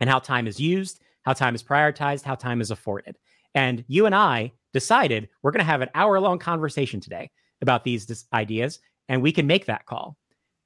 [0.00, 3.16] and how time is used, how time is prioritized, how time is afforded.
[3.54, 7.30] And you and I decided we're going to have an hour long conversation today
[7.62, 10.16] about these ideas, and we can make that call.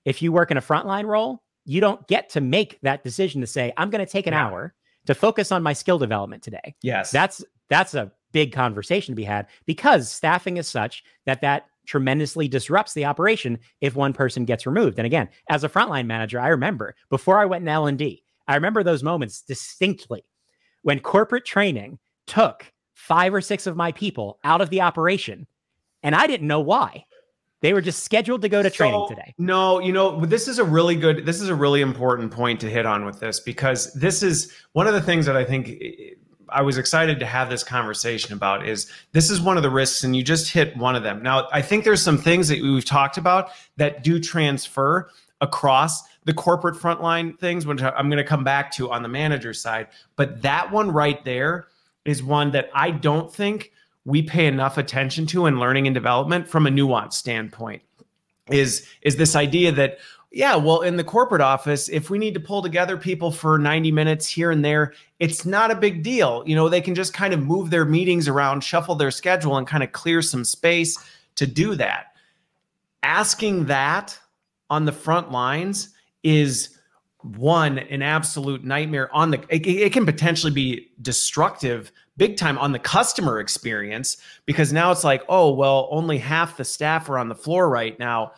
[0.05, 3.47] If you work in a frontline role, you don't get to make that decision to
[3.47, 4.47] say, I'm going to take an yeah.
[4.47, 4.75] hour
[5.07, 6.75] to focus on my skill development today.
[6.83, 7.11] Yes.
[7.11, 12.49] That's that's a big conversation to be had because staffing is such that that tremendously
[12.49, 14.99] disrupts the operation if one person gets removed.
[14.99, 18.83] And again, as a frontline manager, I remember before I went in L&D, I remember
[18.83, 20.25] those moments distinctly
[20.83, 25.47] when corporate training took five or six of my people out of the operation
[26.03, 27.05] and I didn't know why.
[27.63, 29.35] They were just scheduled to go to training so, today.
[29.39, 32.69] No, you know, this is a really good, this is a really important point to
[32.69, 35.71] hit on with this because this is one of the things that I think
[36.49, 40.05] I was excited to have this conversation about is this is one of the risks,
[40.05, 41.23] and you just hit one of them.
[41.23, 46.33] Now, I think there's some things that we've talked about that do transfer across the
[46.33, 49.89] corporate frontline things, which I'm going to come back to on the manager side.
[50.17, 51.69] But that one right there
[52.05, 53.73] is one that I don't think
[54.05, 57.83] we pay enough attention to in learning and development from a nuance standpoint
[58.51, 59.99] is is this idea that
[60.35, 63.93] yeah well in the corporate office if we need to pull together people for 90
[63.93, 67.33] minutes here and there it's not a big deal you know they can just kind
[67.33, 70.99] of move their meetings around shuffle their schedule and kind of clear some space
[71.37, 72.17] to do that
[73.03, 74.19] asking that
[74.71, 75.91] on the front lines
[76.23, 76.79] is
[77.37, 82.73] one an absolute nightmare on the it, it can potentially be destructive big time on
[82.73, 87.29] the customer experience because now it's like, oh, well, only half the staff are on
[87.29, 88.33] the floor right now.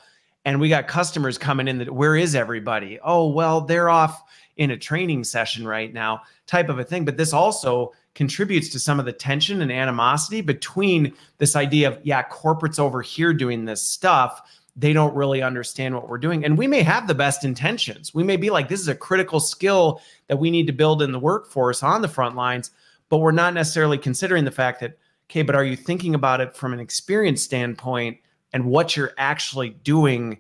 [0.47, 2.99] And we got customers coming in that where is everybody?
[3.05, 4.23] Oh, well, they're off
[4.57, 7.05] in a training session right now, type of a thing.
[7.05, 11.99] But this also contributes to some of the tension and animosity between this idea of,
[12.03, 14.41] yeah, corporate's over here doing this stuff.
[14.77, 16.43] They don't really understand what we're doing.
[16.43, 18.15] And we may have the best intentions.
[18.15, 21.13] We may be like, this is a critical skill that we need to build in
[21.13, 22.71] the workforce on the front lines
[23.09, 24.99] but we're not necessarily considering the fact that
[25.31, 28.19] okay but are you thinking about it from an experience standpoint
[28.53, 30.39] and what you're actually doing.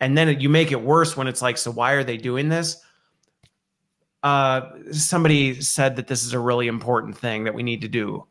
[0.00, 2.76] And then you make it worse when it's like so why are they doing this?
[4.22, 8.26] Uh, somebody said that this is a really important thing that we need to do.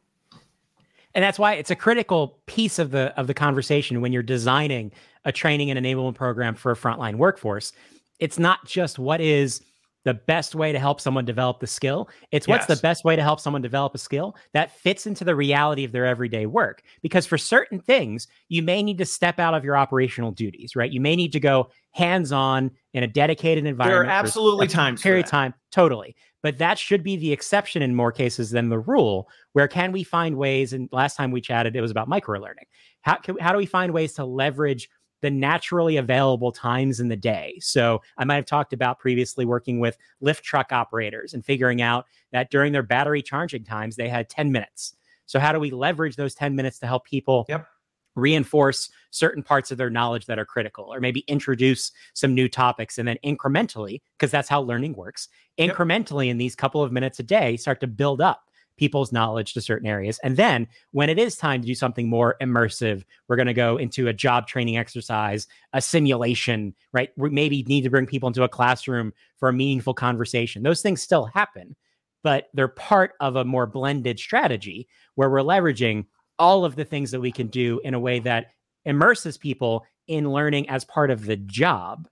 [1.13, 4.91] And that's why it's a critical piece of the of the conversation when you're designing
[5.23, 7.71] a training and enablement program for a frontline workforce.
[8.19, 9.61] It's not just what is
[10.05, 12.09] the best way to help someone develop the skill.
[12.31, 12.77] It's what's yes.
[12.77, 15.91] the best way to help someone develop a skill that fits into the reality of
[15.91, 16.83] their everyday work.
[17.01, 20.91] Because for certain things, you may need to step out of your operational duties, right?
[20.91, 24.05] You may need to go hands on in a dedicated environment.
[24.05, 26.15] There are absolutely times period time, totally.
[26.43, 29.27] But that should be the exception in more cases than the rule.
[29.53, 30.73] Where can we find ways?
[30.73, 32.65] And last time we chatted, it was about micro learning.
[33.01, 34.87] How, can, how do we find ways to leverage
[35.25, 37.57] the naturally available times in the day.
[37.59, 42.05] So I might have talked about previously working with lift truck operators and figuring out
[42.31, 44.93] that during their battery charging times, they had 10 minutes.
[45.25, 47.65] So how do we leverage those 10 minutes to help people yep.
[48.13, 52.99] reinforce certain parts of their knowledge that are critical or maybe introduce some new topics
[52.99, 56.33] and then incrementally, because that's how learning works, incrementally yep.
[56.33, 59.87] in these couple of minutes a day, start to build up people's knowledge to certain
[59.87, 60.19] areas.
[60.23, 63.77] And then when it is time to do something more immersive, we're going to go
[63.77, 67.09] into a job training exercise, a simulation, right?
[67.15, 70.63] We maybe need to bring people into a classroom for a meaningful conversation.
[70.63, 71.75] Those things still happen,
[72.23, 76.05] but they're part of a more blended strategy where we're leveraging
[76.37, 78.47] all of the things that we can do in a way that
[78.83, 82.07] immerses people in learning as part of the job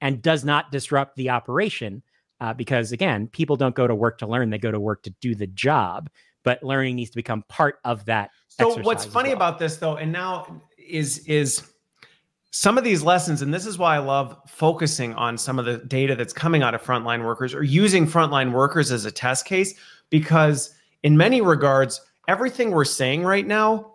[0.00, 2.02] and does not disrupt the operation
[2.44, 5.10] uh, because again, people don't go to work to learn; they go to work to
[5.22, 6.10] do the job.
[6.42, 8.32] But learning needs to become part of that.
[8.48, 9.36] So what's funny well.
[9.36, 11.62] about this though, and now is is
[12.50, 15.78] some of these lessons, and this is why I love focusing on some of the
[15.78, 19.72] data that's coming out of frontline workers or using frontline workers as a test case,
[20.10, 23.94] because in many regards, everything we're saying right now,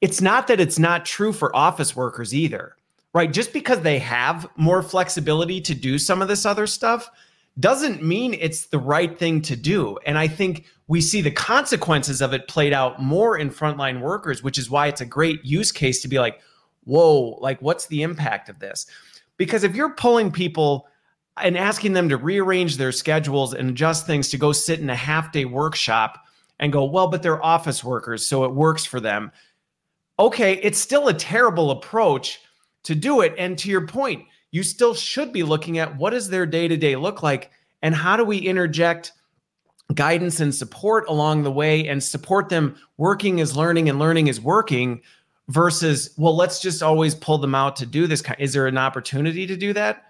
[0.00, 2.76] it's not that it's not true for office workers either,
[3.12, 3.30] right?
[3.30, 7.10] Just because they have more flexibility to do some of this other stuff
[7.58, 9.98] doesn't mean it's the right thing to do.
[10.06, 14.42] And I think we see the consequences of it played out more in frontline workers,
[14.42, 16.40] which is why it's a great use case to be like,
[16.84, 18.86] whoa, like what's the impact of this?
[19.36, 20.86] Because if you're pulling people
[21.36, 24.96] and asking them to rearrange their schedules and adjust things to go sit in a
[24.96, 26.24] half day workshop
[26.58, 29.32] and go, well, but they're office workers, so it works for them.
[30.18, 32.40] Okay, it's still a terrible approach
[32.82, 33.34] to do it.
[33.38, 36.76] And to your point, you still should be looking at what does their day to
[36.76, 37.50] day look like
[37.82, 39.12] and how do we interject
[39.94, 44.40] guidance and support along the way and support them working is learning and learning is
[44.40, 45.00] working
[45.48, 49.46] versus well let's just always pull them out to do this is there an opportunity
[49.46, 50.04] to do that?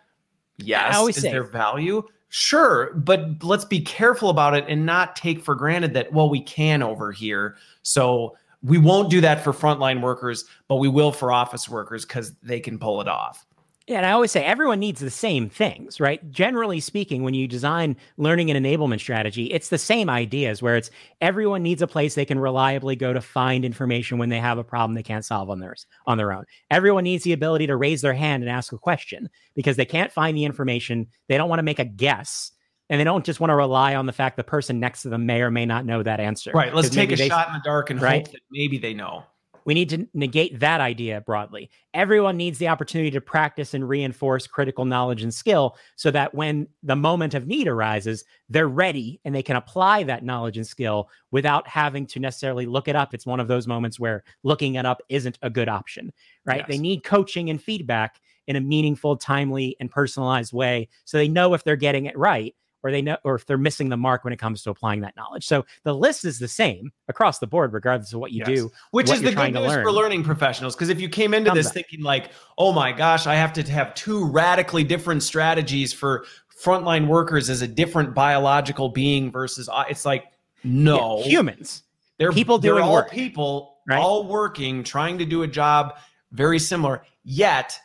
[0.58, 0.94] Yes.
[0.94, 2.02] I always is say, there value?
[2.28, 6.40] Sure but let's be careful about it and not take for granted that well we
[6.42, 7.56] can over here.
[7.82, 12.34] So we won't do that for frontline workers but we will for office workers because
[12.42, 13.46] they can pull it off
[13.90, 16.30] yeah, and I always say everyone needs the same things, right?
[16.30, 20.92] Generally speaking, when you design learning and enablement strategy, it's the same ideas where it's
[21.20, 24.64] everyone needs a place they can reliably go to find information when they have a
[24.64, 25.74] problem they can't solve on their
[26.06, 26.44] on their own.
[26.70, 30.12] Everyone needs the ability to raise their hand and ask a question because they can't
[30.12, 32.52] find the information, they don't want to make a guess,
[32.90, 35.26] and they don't just want to rely on the fact the person next to them
[35.26, 36.52] may or may not know that answer.
[36.54, 36.72] Right.
[36.72, 38.24] Let's take a they, shot in the dark and right?
[38.24, 39.24] hope that maybe they know.
[39.70, 41.70] We need to negate that idea broadly.
[41.94, 46.66] Everyone needs the opportunity to practice and reinforce critical knowledge and skill so that when
[46.82, 51.08] the moment of need arises, they're ready and they can apply that knowledge and skill
[51.30, 53.14] without having to necessarily look it up.
[53.14, 56.12] It's one of those moments where looking it up isn't a good option,
[56.44, 56.62] right?
[56.62, 56.68] Yes.
[56.68, 61.54] They need coaching and feedback in a meaningful, timely, and personalized way so they know
[61.54, 64.32] if they're getting it right or they know or if they're missing the mark when
[64.32, 65.46] it comes to applying that knowledge.
[65.46, 68.48] So the list is the same across the board, regardless of what you yes.
[68.48, 68.72] do.
[68.90, 69.84] Which is the good news learn.
[69.84, 70.74] for learning professionals.
[70.74, 73.94] Because if you came into this thinking like, oh my gosh, I have to have
[73.94, 76.24] two radically different strategies for
[76.62, 80.26] frontline workers as a different biological being versus it's like
[80.62, 81.82] no yeah, humans.
[82.18, 83.98] They're people doing they're all work, people right?
[83.98, 85.96] all working, trying to do a job
[86.32, 87.02] very similar.
[87.24, 87.78] Yet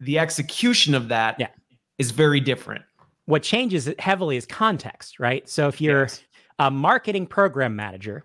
[0.00, 1.48] the execution of that yeah.
[1.98, 2.84] is very different
[3.26, 5.48] what changes heavily is context, right?
[5.48, 6.22] So if you're yes.
[6.58, 8.24] a marketing program manager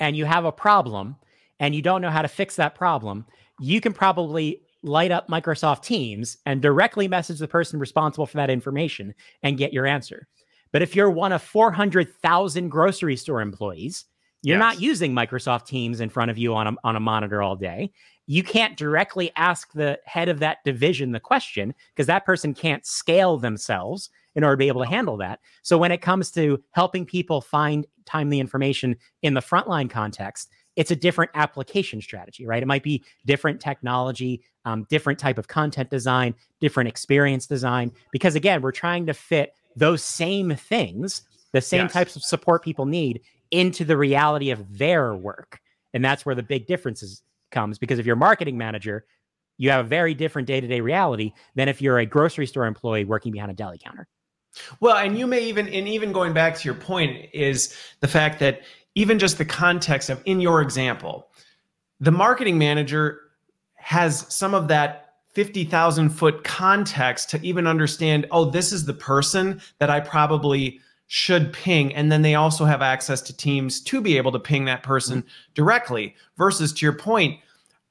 [0.00, 1.16] and you have a problem
[1.60, 3.26] and you don't know how to fix that problem,
[3.60, 8.50] you can probably light up Microsoft Teams and directly message the person responsible for that
[8.50, 10.26] information and get your answer.
[10.72, 14.04] But if you're one of 400,000 grocery store employees,
[14.42, 14.74] you're yes.
[14.74, 17.90] not using Microsoft Teams in front of you on a, on a monitor all day
[18.26, 22.84] you can't directly ask the head of that division the question because that person can't
[22.84, 25.40] scale themselves in order to be able to handle that.
[25.62, 30.90] So when it comes to helping people find timely information in the frontline context, it's
[30.90, 32.62] a different application strategy, right?
[32.62, 38.34] It might be different technology, um, different type of content design, different experience design, because
[38.34, 41.92] again, we're trying to fit those same things, the same yes.
[41.92, 45.60] types of support people need into the reality of their work.
[45.94, 49.04] And that's where the big difference is, comes because if you're a marketing manager,
[49.58, 52.66] you have a very different day to day reality than if you're a grocery store
[52.66, 54.06] employee working behind a deli counter.
[54.80, 58.38] Well, and you may even, and even going back to your point, is the fact
[58.40, 58.62] that
[58.94, 61.28] even just the context of in your example,
[62.00, 63.20] the marketing manager
[63.74, 65.02] has some of that
[65.34, 71.52] 50,000 foot context to even understand, oh, this is the person that I probably should
[71.52, 74.82] ping and then they also have access to teams to be able to ping that
[74.82, 75.28] person mm-hmm.
[75.54, 76.14] directly.
[76.36, 77.40] Versus to your point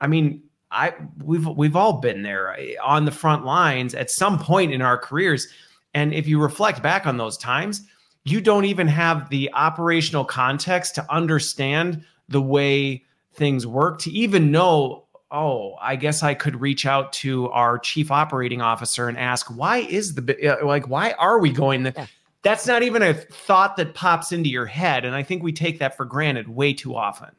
[0.02, 4.38] i mean i we've we've all been there eh, on the front lines at some
[4.40, 5.48] point in our careers.
[5.94, 7.88] And if you reflect back on those times
[8.26, 14.52] you don't even have the operational context to understand the way things work to even
[14.52, 19.48] know oh i guess i could reach out to our chief operating officer and ask
[19.48, 22.08] why is the like why are we going the
[22.46, 25.04] that's not even a thought that pops into your head.
[25.04, 27.32] And I think we take that for granted way too often.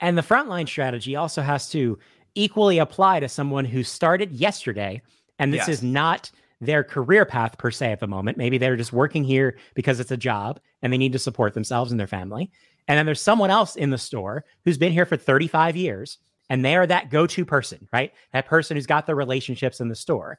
[0.00, 1.98] And the frontline strategy also has to
[2.34, 5.02] equally apply to someone who started yesterday.
[5.38, 5.68] And this yes.
[5.68, 6.30] is not
[6.62, 8.38] their career path per se at the moment.
[8.38, 11.90] Maybe they're just working here because it's a job and they need to support themselves
[11.90, 12.50] and their family.
[12.88, 16.16] And then there's someone else in the store who's been here for 35 years
[16.48, 18.14] and they are that go to person, right?
[18.32, 20.38] That person who's got the relationships in the store.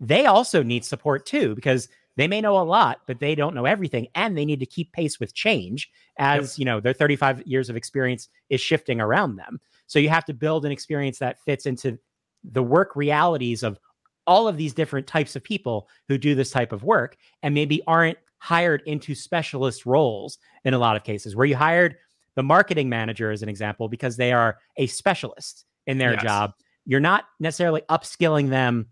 [0.00, 3.64] They also need support too because they may know a lot, but they don't know
[3.64, 6.58] everything, and they need to keep pace with change as yep.
[6.58, 9.60] you know their 35 years of experience is shifting around them.
[9.86, 11.98] So you have to build an experience that fits into
[12.44, 13.78] the work realities of
[14.26, 17.82] all of these different types of people who do this type of work and maybe
[17.86, 21.96] aren't hired into specialist roles in a lot of cases where you hired
[22.34, 26.22] the marketing manager as an example because they are a specialist in their yes.
[26.22, 26.52] job
[26.86, 28.86] you're not necessarily upskilling them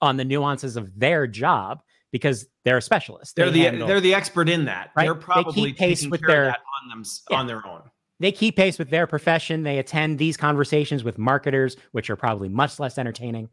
[0.00, 1.82] on the nuances of their job
[2.14, 3.34] because they're a specialist.
[3.34, 4.92] They're they the handle, they're the expert in that.
[4.94, 5.02] Right?
[5.02, 7.36] They're probably they keep pace with their on them yeah.
[7.36, 7.82] on their own.
[8.20, 9.64] They keep pace with their profession.
[9.64, 13.48] They attend these conversations with marketers, which are probably much less entertaining.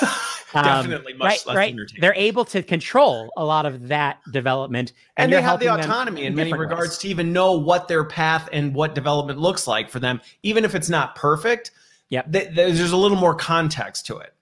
[0.52, 1.72] Definitely um, much right, less right?
[1.72, 2.02] entertaining.
[2.02, 6.26] They're able to control a lot of that development, and, and they have the autonomy
[6.26, 6.98] in, many regards ways.
[6.98, 10.76] to even know what their path and what development looks like for them, even if
[10.76, 11.72] it's not perfect.
[12.10, 12.32] Yep.
[12.32, 14.33] Th- there's a little more context to it.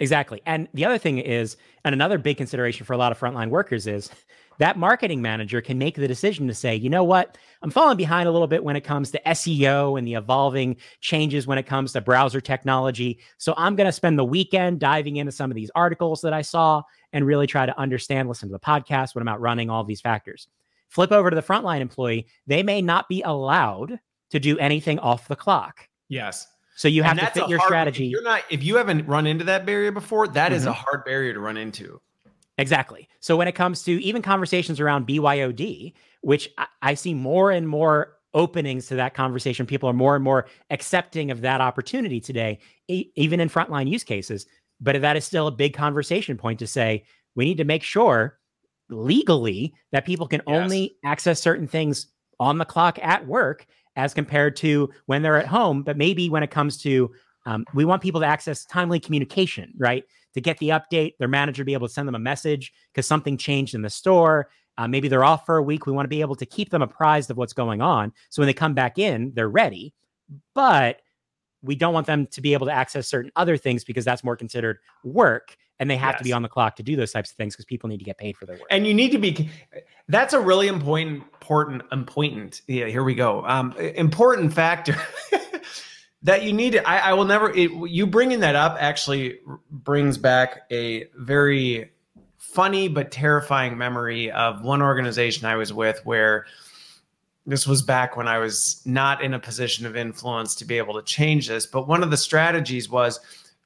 [0.00, 0.40] Exactly.
[0.46, 3.86] And the other thing is, and another big consideration for a lot of frontline workers
[3.86, 4.10] is
[4.58, 8.28] that marketing manager can make the decision to say, you know what, I'm falling behind
[8.28, 11.92] a little bit when it comes to SEO and the evolving changes when it comes
[11.92, 13.18] to browser technology.
[13.38, 16.42] So I'm going to spend the weekend diving into some of these articles that I
[16.42, 16.82] saw
[17.12, 20.00] and really try to understand, listen to the podcast when I'm out running all these
[20.00, 20.48] factors.
[20.88, 23.98] Flip over to the frontline employee, they may not be allowed
[24.30, 25.88] to do anything off the clock.
[26.08, 26.46] Yes.
[26.76, 28.06] So you have to fit your hard, strategy.
[28.06, 30.54] If you're not if you haven't run into that barrier before, that mm-hmm.
[30.54, 30.80] is a mm-hmm.
[30.80, 32.00] hard barrier to run into.
[32.58, 33.08] Exactly.
[33.20, 37.66] So when it comes to even conversations around BYOD, which I, I see more and
[37.66, 42.58] more openings to that conversation, people are more and more accepting of that opportunity today,
[42.88, 44.46] e- even in frontline use cases.
[44.80, 47.04] But that is still a big conversation point to say
[47.34, 48.38] we need to make sure
[48.90, 50.56] legally that people can yes.
[50.56, 52.08] only access certain things
[52.38, 53.66] on the clock at work
[53.96, 55.82] as compared to when they're at home.
[55.82, 57.10] But maybe when it comes to,
[57.46, 60.04] um, we want people to access timely communication, right?
[60.34, 63.36] To get the update, their manager be able to send them a message because something
[63.36, 64.48] changed in the store.
[64.78, 65.86] Uh, maybe they're off for a week.
[65.86, 68.12] We want to be able to keep them apprised of what's going on.
[68.30, 69.92] So when they come back in, they're ready.
[70.54, 71.00] But
[71.62, 74.36] we don't want them to be able to access certain other things because that's more
[74.36, 76.18] considered work and they have yes.
[76.18, 78.04] to be on the clock to do those types of things because people need to
[78.04, 78.66] get paid for their work.
[78.70, 79.48] And you need to be.
[80.08, 82.60] That's a really important, important, important.
[82.68, 83.44] Yeah, here we go.
[83.46, 84.94] Um, important factor
[86.22, 86.72] that you need.
[86.72, 87.50] To, I, I will never.
[87.50, 89.38] It, you bringing that up actually
[89.70, 91.90] brings back a very
[92.36, 96.44] funny but terrifying memory of one organization I was with where.
[97.46, 100.94] This was back when I was not in a position of influence to be able
[100.94, 101.66] to change this.
[101.66, 103.18] But one of the strategies was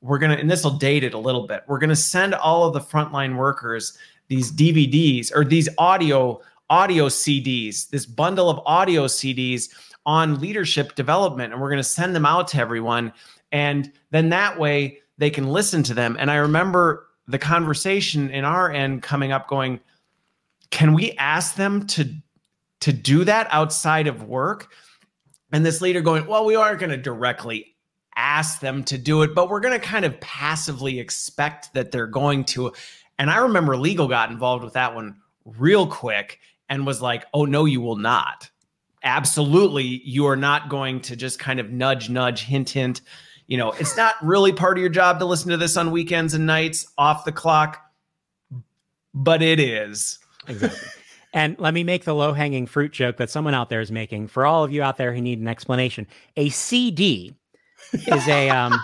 [0.04, 2.74] we're gonna and this will date it a little bit we're gonna send all of
[2.74, 3.96] the frontline workers
[4.28, 9.70] these dvds or these audio audio cds this bundle of audio cds
[10.06, 13.10] on leadership development and we're going to send them out to everyone
[13.52, 18.44] and then that way they can listen to them and i remember the conversation in
[18.44, 19.80] our end coming up going
[20.70, 22.14] can we ask them to
[22.84, 24.70] to do that outside of work
[25.52, 27.74] and this leader going well we aren't going to directly
[28.16, 32.06] ask them to do it, but we're going to kind of passively expect that they're
[32.06, 32.72] going to.
[33.18, 37.44] And I remember legal got involved with that one real quick and was like, oh,
[37.44, 38.50] no, you will not.
[39.02, 43.02] Absolutely, you are not going to just kind of nudge, nudge, hint, hint.
[43.46, 46.32] You know, it's not really part of your job to listen to this on weekends
[46.32, 47.82] and nights off the clock,
[49.12, 50.18] but it is.
[50.48, 50.88] Exactly.
[51.34, 54.28] And let me make the low hanging fruit joke that someone out there is making
[54.28, 56.06] for all of you out there who need an explanation.
[56.36, 57.34] A CD
[57.92, 58.80] is a um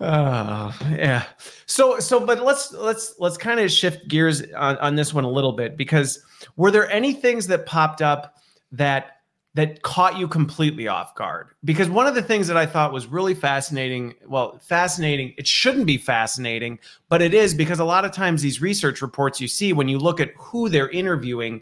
[0.00, 1.24] uh, yeah.
[1.66, 5.30] So so but let's let's let's kind of shift gears on, on this one a
[5.30, 6.24] little bit because
[6.56, 8.36] were there any things that popped up
[8.70, 9.19] that
[9.54, 13.06] that caught you completely off guard because one of the things that i thought was
[13.06, 16.78] really fascinating well fascinating it shouldn't be fascinating
[17.08, 19.98] but it is because a lot of times these research reports you see when you
[19.98, 21.60] look at who they're interviewing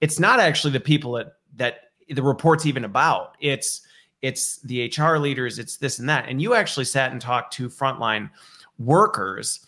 [0.00, 3.36] it's not actually the people that that the report's even about.
[3.40, 3.82] It's
[4.22, 6.28] it's the HR leaders, it's this and that.
[6.28, 8.30] And you actually sat and talked to frontline
[8.78, 9.66] workers.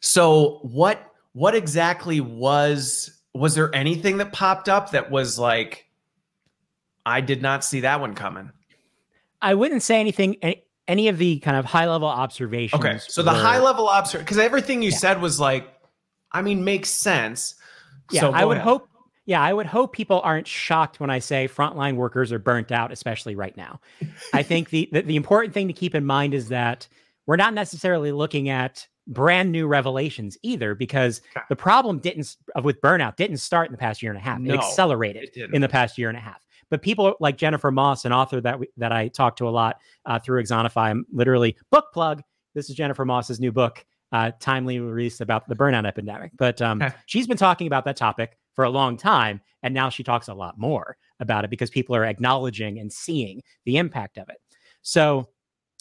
[0.00, 5.86] So what what exactly was was there anything that popped up that was like
[7.08, 8.50] I did not see that one coming?
[9.40, 10.36] I wouldn't say anything
[10.86, 12.82] any of the kind of high level observations.
[12.84, 12.98] Okay.
[12.98, 14.96] So were, the high level observation because everything you yeah.
[14.96, 15.68] said was like
[16.32, 17.54] I mean makes sense.
[18.10, 18.68] Yeah, so I would ahead.
[18.68, 18.88] hope
[19.26, 22.90] yeah, I would hope people aren't shocked when I say frontline workers are burnt out,
[22.90, 23.78] especially right now.
[24.32, 26.88] I think the, the, the important thing to keep in mind is that
[27.26, 33.16] we're not necessarily looking at brand new revelations either, because the problem didn't with burnout
[33.16, 34.38] didn't start in the past year and a half.
[34.38, 36.42] No, it accelerated it in the past year and a half.
[36.70, 39.78] But people like Jennifer Moss, an author that we, that I talk to a lot
[40.06, 42.22] uh, through Axonify, I'm literally book plug.
[42.54, 46.32] This is Jennifer Moss's new book, uh, timely release about the burnout epidemic.
[46.36, 49.40] But um, she's been talking about that topic for a long time.
[49.62, 53.42] And now she talks a lot more about it because people are acknowledging and seeing
[53.64, 54.38] the impact of it.
[54.82, 55.28] So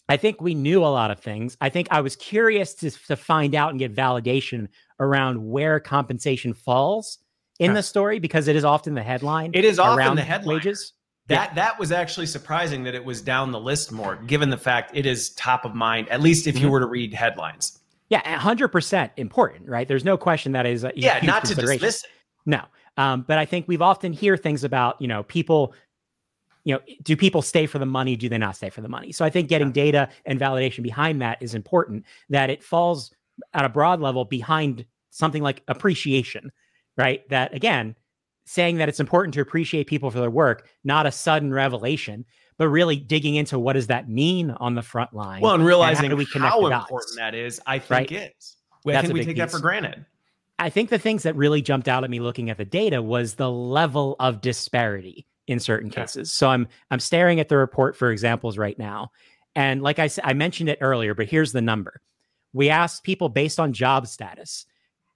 [0.10, 1.58] I think we knew a lot of things.
[1.60, 4.68] I think I was curious to, to find out and get validation
[5.00, 7.20] around where compensation falls
[7.60, 9.52] in the story because it is often the headline.
[9.54, 10.58] It is often the headline.
[10.58, 10.94] Wages.
[11.28, 11.54] That yeah.
[11.56, 15.06] that was actually surprising that it was down the list more, given the fact it
[15.06, 16.08] is top of mind.
[16.10, 16.66] At least if mm-hmm.
[16.66, 17.80] you were to read headlines.
[18.10, 19.88] Yeah, hundred percent important, right?
[19.88, 20.86] There's no question that is.
[20.96, 22.10] yeah, not to dismiss it.
[22.46, 22.62] No,
[22.96, 25.74] um, but I think we've often hear things about you know people.
[26.64, 28.18] You know, do people stay for the money?
[28.18, 29.14] Do they not stay for the money?
[29.14, 29.74] So I think getting yeah.
[29.74, 32.06] data and validation behind that is important.
[32.30, 33.12] That it falls
[33.54, 36.52] at a broad level behind something like appreciation,
[36.98, 37.28] right?
[37.30, 37.96] That again,
[38.46, 42.26] saying that it's important to appreciate people for their work, not a sudden revelation,
[42.58, 45.42] but really digging into what does that mean on the front line.
[45.42, 48.12] Well, and realizing and how, how important that is, I think right?
[48.12, 48.58] is.
[48.86, 49.38] I That's think we take piece.
[49.38, 50.06] that for granted.
[50.60, 53.36] I think the things that really jumped out at me looking at the data was
[53.36, 56.02] the level of disparity in certain okay.
[56.02, 56.32] cases.
[56.34, 59.12] So I'm I'm staring at the report for examples right now.
[59.56, 62.02] And like I said, I mentioned it earlier, but here's the number.
[62.54, 64.66] We asked people based on job status,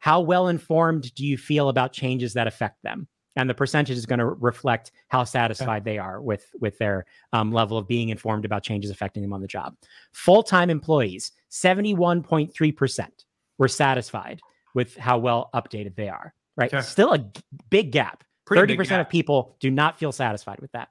[0.01, 3.07] how well informed do you feel about changes that affect them?
[3.35, 7.51] and the percentage is going to reflect how satisfied they are with with their um,
[7.51, 9.75] level of being informed about changes affecting them on the job.
[10.11, 13.25] Full time employees, seventy one point three percent
[13.57, 14.41] were satisfied
[14.73, 16.33] with how well updated they are.
[16.57, 16.83] Right, okay.
[16.83, 17.31] still a g-
[17.69, 18.23] big gap.
[18.47, 20.89] Thirty percent of people do not feel satisfied with that.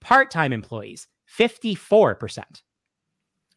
[0.00, 2.62] Part time employees, fifty four percent.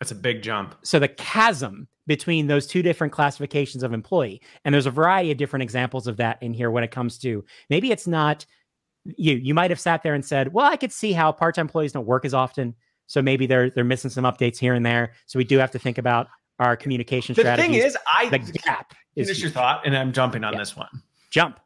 [0.02, 0.74] That's a big jump.
[0.82, 4.42] So the chasm between those two different classifications of employee.
[4.66, 7.46] And there's a variety of different examples of that in here when it comes to
[7.70, 8.44] maybe it's not
[9.06, 11.92] you you might have sat there and said, "Well, I could see how part-time employees
[11.92, 12.74] don't work as often,
[13.06, 15.14] so maybe they're they're missing some updates here and there.
[15.28, 16.28] So we do have to think about
[16.58, 19.96] our communication the strategies." The thing is, I the gap finish is your thought, and
[19.96, 20.60] I'm jumping on yeah.
[20.60, 20.90] this one.
[21.30, 21.60] Jump.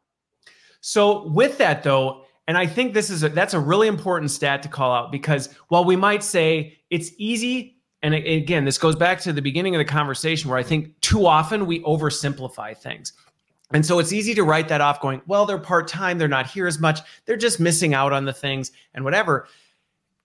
[0.82, 4.62] So with that though, and I think this is a, that's a really important stat
[4.62, 9.20] to call out because while we might say it's easy and again, this goes back
[9.20, 13.12] to the beginning of the conversation where I think too often we oversimplify things.
[13.72, 16.46] And so it's easy to write that off going, well, they're part time, they're not
[16.46, 19.48] here as much, they're just missing out on the things and whatever.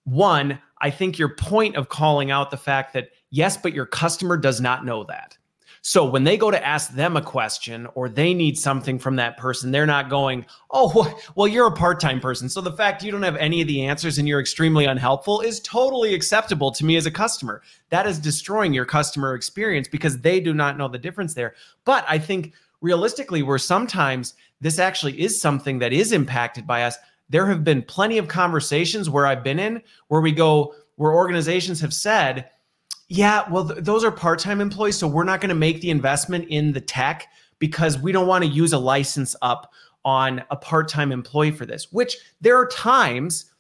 [0.04, 4.38] One, I think your point of calling out the fact that, yes, but your customer
[4.38, 5.38] does not know that.
[5.84, 9.38] So when they go to ask them a question or they need something from that
[9.38, 12.48] person, they're not going, oh, well, you're a part time person.
[12.50, 15.60] So the fact you don't have any of the answers and you're extremely unhelpful is
[15.62, 17.64] totally acceptable to me as a customer.
[17.90, 21.56] That is destroying your customer experience because they do not know the difference there.
[21.84, 26.96] But I think realistically, where sometimes this actually is something that is impacted by us,
[27.30, 31.82] there have been plenty of conversations where I've been in where we go, where organizations
[31.82, 32.52] have said,
[33.12, 34.98] yeah, well, th- those are part time employees.
[34.98, 37.28] So we're not going to make the investment in the tech
[37.60, 39.74] because we don't want to use a license up
[40.06, 43.52] on a part time employee for this, which there are times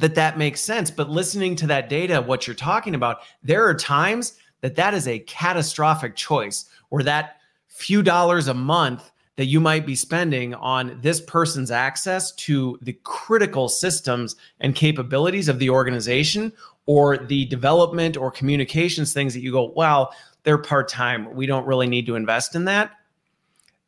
[0.00, 0.90] that that makes sense.
[0.90, 5.08] But listening to that data, what you're talking about, there are times that that is
[5.08, 7.36] a catastrophic choice or that
[7.68, 12.92] few dollars a month that you might be spending on this person's access to the
[13.02, 16.52] critical systems and capabilities of the organization
[16.86, 21.34] or the development or communications things that you go, well, they're part time.
[21.34, 22.92] We don't really need to invest in that.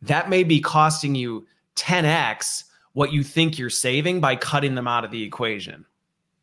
[0.03, 5.05] That may be costing you 10x what you think you're saving by cutting them out
[5.05, 5.85] of the equation.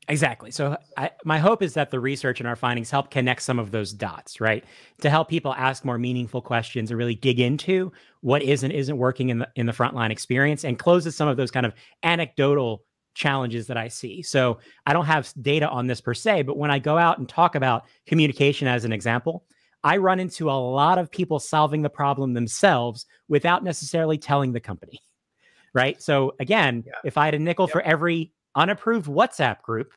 [0.10, 0.52] Exactly.
[0.52, 3.72] So, I, my hope is that the research and our findings help connect some of
[3.72, 4.64] those dots, right?
[5.00, 8.98] To help people ask more meaningful questions and really dig into what is and isn't
[8.98, 11.74] working in the in the frontline experience, and closes some of those kind of
[12.04, 12.84] anecdotal
[13.14, 14.22] challenges that I see.
[14.22, 17.28] So I don't have data on this per se, but when I go out and
[17.28, 19.46] talk about communication as an example,
[19.84, 24.60] I run into a lot of people solving the problem themselves without necessarily telling the
[24.60, 25.00] company.
[25.76, 26.00] Right.
[26.00, 26.94] So again, yeah.
[27.04, 27.72] if I had a nickel yep.
[27.72, 29.92] for every unapproved WhatsApp group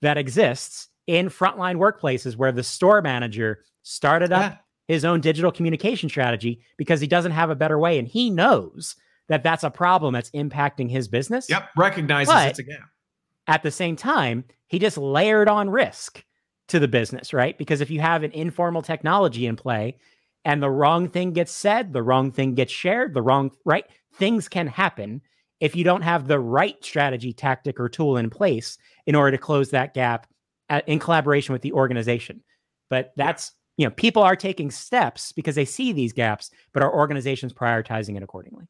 [0.00, 4.58] that exists in frontline workplaces where the store manager started up yeah.
[4.86, 8.94] his own digital communication strategy because he doesn't have a better way and he knows
[9.32, 11.48] that that's a problem that's impacting his business.
[11.48, 12.90] Yep, recognizes but it's a gap.
[13.46, 16.24] At the same time, he just layered on risk
[16.68, 17.58] to the business, right?
[17.58, 19.96] Because if you have an informal technology in play
[20.44, 23.84] and the wrong thing gets said, the wrong thing gets shared, the wrong, right?
[24.14, 25.20] Things can happen
[25.60, 29.38] if you don't have the right strategy, tactic, or tool in place in order to
[29.38, 30.26] close that gap
[30.68, 32.42] at, in collaboration with the organization.
[32.90, 36.92] But that's, you know, people are taking steps because they see these gaps, but our
[36.92, 38.66] organization's prioritizing it accordingly.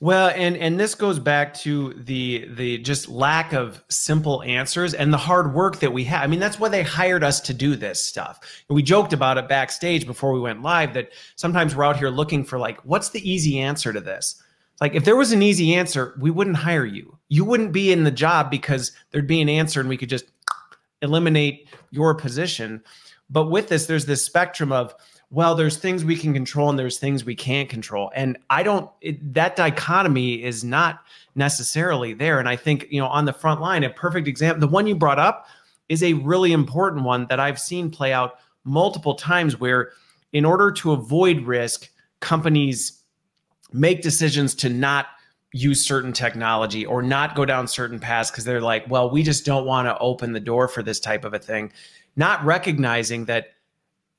[0.00, 5.12] Well, and and this goes back to the the just lack of simple answers and
[5.12, 6.22] the hard work that we have.
[6.22, 8.40] I mean, that's why they hired us to do this stuff.
[8.68, 12.08] And we joked about it backstage before we went live that sometimes we're out here
[12.08, 14.42] looking for like, what's the easy answer to this?
[14.80, 17.18] Like if there was an easy answer, we wouldn't hire you.
[17.28, 20.24] You wouldn't be in the job because there'd be an answer and we could just
[21.02, 22.82] eliminate your position.
[23.28, 24.94] But with this, there's this spectrum of,
[25.30, 28.10] well, there's things we can control and there's things we can't control.
[28.14, 31.04] And I don't, it, that dichotomy is not
[31.36, 32.40] necessarily there.
[32.40, 34.96] And I think, you know, on the front line, a perfect example, the one you
[34.96, 35.46] brought up
[35.88, 39.92] is a really important one that I've seen play out multiple times where,
[40.32, 43.00] in order to avoid risk, companies
[43.72, 45.06] make decisions to not
[45.52, 49.44] use certain technology or not go down certain paths because they're like, well, we just
[49.44, 51.72] don't want to open the door for this type of a thing,
[52.16, 53.54] not recognizing that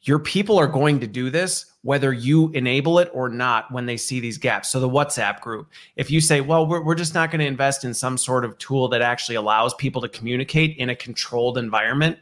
[0.03, 3.97] your people are going to do this whether you enable it or not when they
[3.97, 4.69] see these gaps.
[4.69, 7.83] So the WhatsApp group, if you say, well, we're, we're just not going to invest
[7.83, 12.19] in some sort of tool that actually allows people to communicate in a controlled environment,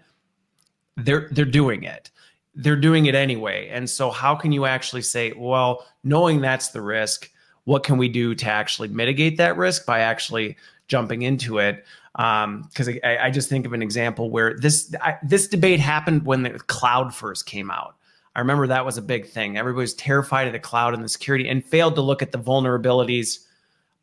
[0.95, 2.09] they're they're doing it.
[2.55, 3.69] They're doing it anyway.
[3.69, 7.29] And so how can you actually say, well, knowing that's the risk,
[7.65, 10.57] what can we do to actually mitigate that risk by actually
[10.89, 11.85] jumping into it?
[12.13, 16.25] Because um, I, I, just think of an example where this I, this debate happened
[16.25, 17.95] when the cloud first came out.
[18.35, 19.57] I remember that was a big thing.
[19.57, 22.39] Everybody was terrified of the cloud and the security, and failed to look at the
[22.39, 23.45] vulnerabilities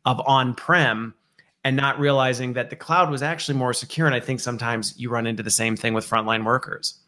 [0.05, 1.13] of on-prem
[1.63, 4.07] and not realizing that the cloud was actually more secure.
[4.07, 6.99] And I think sometimes you run into the same thing with frontline workers.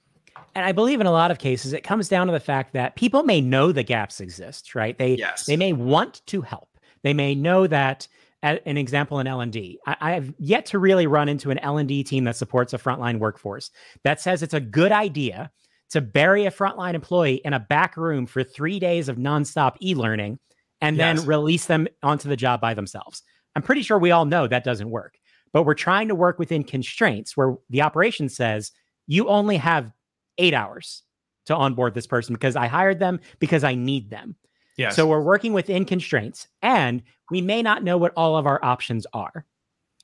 [0.55, 2.95] And I believe in a lot of cases, it comes down to the fact that
[2.95, 4.97] people may know the gaps exist, right?
[4.97, 5.45] They yes.
[5.45, 6.69] they may want to help.
[7.03, 8.07] They may know that
[8.41, 9.79] an example in L&D.
[9.85, 13.19] I, I have yet to really run into an L&D team that supports a frontline
[13.19, 13.69] workforce
[14.03, 15.51] that says it's a good idea
[15.89, 20.39] to bury a frontline employee in a back room for three days of nonstop e-learning
[20.81, 21.19] and yes.
[21.19, 23.23] then release them onto the job by themselves.
[23.55, 25.17] I'm pretty sure we all know that doesn't work,
[25.51, 28.71] but we're trying to work within constraints where the operation says
[29.07, 29.91] you only have
[30.37, 31.03] eight hours
[31.47, 34.35] to onboard this person because I hired them because I need them.
[34.79, 34.95] Yes.
[34.95, 39.05] So we're working within constraints and we may not know what all of our options
[39.13, 39.45] are.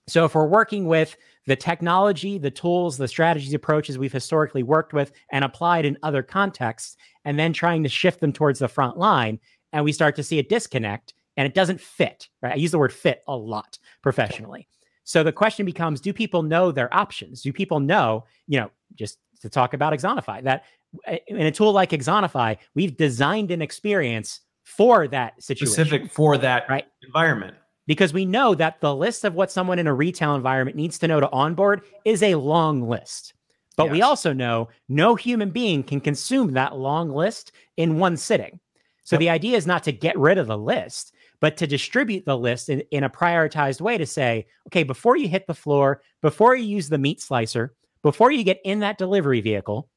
[0.07, 1.15] So if we're working with
[1.47, 6.21] the technology, the tools, the strategies, approaches we've historically worked with and applied in other
[6.21, 9.39] contexts, and then trying to shift them towards the front line,
[9.71, 12.53] and we start to see a disconnect and it doesn't fit, right?
[12.53, 14.67] I use the word fit a lot professionally.
[15.05, 17.41] So the question becomes do people know their options?
[17.41, 20.65] Do people know, you know, just to talk about Axonify, that
[21.05, 25.73] eh, in a tool like Axonify, we've designed an experience for that situation.
[25.73, 26.85] Specific for that right?
[27.03, 27.55] environment.
[27.87, 31.07] Because we know that the list of what someone in a retail environment needs to
[31.07, 33.33] know to onboard is a long list.
[33.77, 33.91] But yes.
[33.91, 38.59] we also know no human being can consume that long list in one sitting.
[39.03, 39.19] So yep.
[39.19, 42.69] the idea is not to get rid of the list, but to distribute the list
[42.69, 46.65] in, in a prioritized way to say, okay, before you hit the floor, before you
[46.65, 49.89] use the meat slicer, before you get in that delivery vehicle,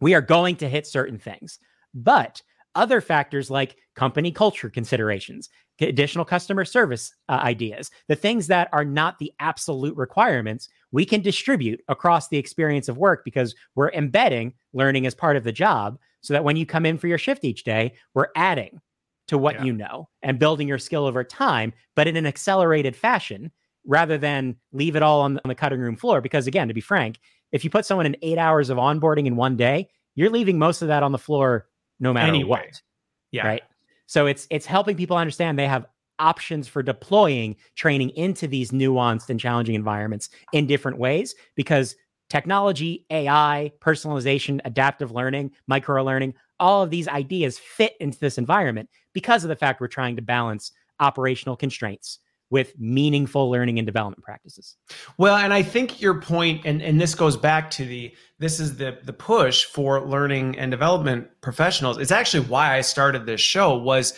[0.00, 1.58] we are going to hit certain things.
[1.94, 2.42] But
[2.74, 5.48] other factors like company culture considerations,
[5.80, 11.20] additional customer service uh, ideas, the things that are not the absolute requirements, we can
[11.20, 15.98] distribute across the experience of work because we're embedding learning as part of the job
[16.20, 18.80] so that when you come in for your shift each day, we're adding
[19.28, 19.64] to what yeah.
[19.64, 23.50] you know and building your skill over time, but in an accelerated fashion
[23.84, 26.20] rather than leave it all on, on the cutting room floor.
[26.20, 27.18] Because again, to be frank,
[27.50, 30.82] if you put someone in eight hours of onboarding in one day, you're leaving most
[30.82, 31.66] of that on the floor
[32.00, 32.48] no matter anyway.
[32.48, 32.82] what.
[33.30, 33.46] Yeah.
[33.46, 33.62] Right.
[34.06, 35.86] So it's it's helping people understand they have
[36.18, 41.96] options for deploying training into these nuanced and challenging environments in different ways because
[42.28, 48.88] technology, AI, personalization, adaptive learning, micro learning, all of these ideas fit into this environment
[49.12, 52.20] because of the fact we're trying to balance operational constraints
[52.52, 54.76] with meaningful learning and development practices.
[55.16, 58.76] Well, and I think your point, and, and this goes back to the this is
[58.76, 61.96] the the push for learning and development professionals.
[61.96, 64.12] It's actually why I started this show was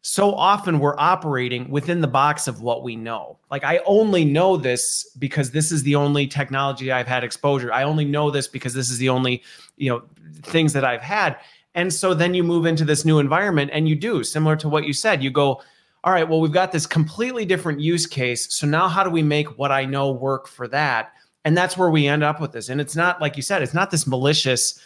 [0.00, 3.38] so often we're operating within the box of what we know.
[3.50, 7.70] Like I only know this because this is the only technology I've had exposure.
[7.70, 9.42] I only know this because this is the only,
[9.76, 10.04] you know,
[10.42, 11.36] things that I've had.
[11.74, 14.84] And so then you move into this new environment and you do similar to what
[14.84, 15.22] you said.
[15.22, 15.60] You go,
[16.04, 18.54] all right, well, we've got this completely different use case.
[18.54, 21.12] So now how do we make what I know work for that?
[21.46, 22.68] And that's where we end up with this.
[22.68, 24.78] And it's not, like you said, it's not this malicious,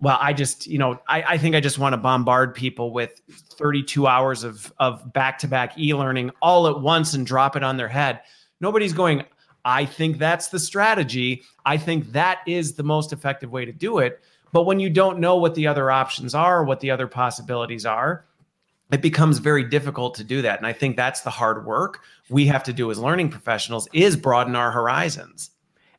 [0.00, 3.22] well, I just, you know, I, I think I just want to bombard people with
[3.30, 8.20] 32 hours of, of back-to-back e-learning all at once and drop it on their head.
[8.60, 9.24] Nobody's going,
[9.64, 11.42] I think that's the strategy.
[11.64, 14.20] I think that is the most effective way to do it.
[14.52, 18.26] But when you don't know what the other options are, what the other possibilities are,
[18.92, 22.46] it becomes very difficult to do that and i think that's the hard work we
[22.46, 25.50] have to do as learning professionals is broaden our horizons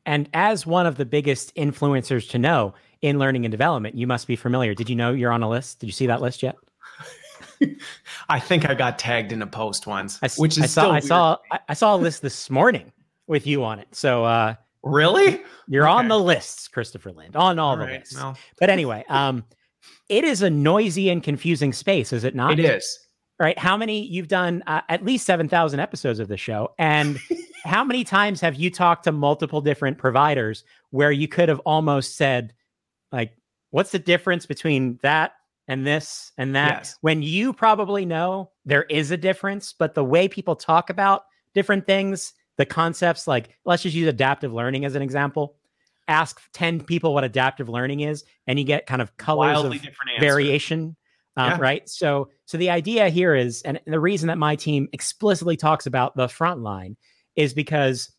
[0.06, 4.28] and as one of the biggest influencers to know in learning and development you must
[4.28, 6.56] be familiar did you know you're on a list did you see that list yet
[8.30, 11.00] I think I got tagged in a post once, I, which is I saw, I
[11.00, 11.38] saw
[11.70, 12.92] I saw a list this morning
[13.28, 13.88] with you on it.
[13.92, 15.94] So uh really, you're okay.
[15.94, 18.16] on the lists, Christopher Lind, on all, all the right, lists.
[18.16, 18.38] Well.
[18.60, 19.44] But anyway, um,
[20.12, 22.60] it is a noisy and confusing space, is it not?
[22.60, 23.00] It is.
[23.40, 23.58] Right?
[23.58, 27.18] How many you've done uh, at least seven thousand episodes of the show, and
[27.64, 32.18] how many times have you talked to multiple different providers where you could have almost
[32.18, 32.54] said,
[33.12, 33.34] like,
[33.70, 35.32] what's the difference between that
[35.68, 36.98] and this and that yes.
[37.02, 41.86] when you probably know there is a difference but the way people talk about different
[41.86, 45.56] things the concepts like let's just use adaptive learning as an example
[46.12, 50.20] ask 10 people what adaptive learning is and you get kind of colors Wildly of
[50.20, 50.96] variation
[51.38, 51.58] um, yeah.
[51.60, 55.86] right so so the idea here is and the reason that my team explicitly talks
[55.86, 56.98] about the front line
[57.36, 58.12] is because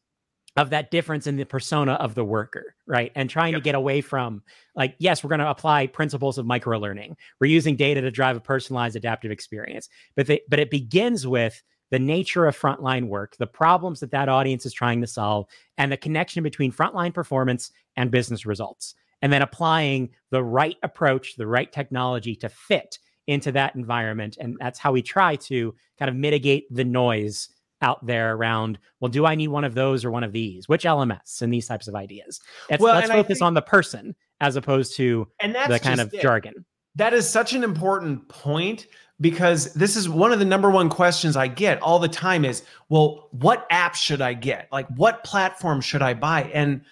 [0.56, 3.10] of that difference in the persona of the worker, right?
[3.14, 3.62] And trying yep.
[3.62, 4.42] to get away from
[4.76, 7.16] like, yes, we're going to apply principles of micro learning.
[7.40, 11.62] We're using data to drive a personalized adaptive experience, but they, but it begins with
[11.92, 15.92] the nature of frontline work, the problems that that audience is trying to solve, and
[15.92, 21.46] the connection between frontline performance and business results, and then applying the right approach, the
[21.46, 24.38] right technology to fit into that environment.
[24.40, 27.50] And that's how we try to kind of mitigate the noise
[27.82, 30.68] out there around, well, do I need one of those or one of these?
[30.70, 32.40] Which LMS and these types of ideas.
[32.80, 36.12] well, let's focus think, on the person as opposed to and that's the kind of
[36.14, 36.22] it.
[36.22, 36.64] jargon.
[36.96, 38.86] That is such an important point
[39.20, 42.62] because this is one of the number one questions I get all the time is,
[42.88, 44.68] well, what app should I get?
[44.72, 46.50] Like what platform should I buy?
[46.52, 46.82] And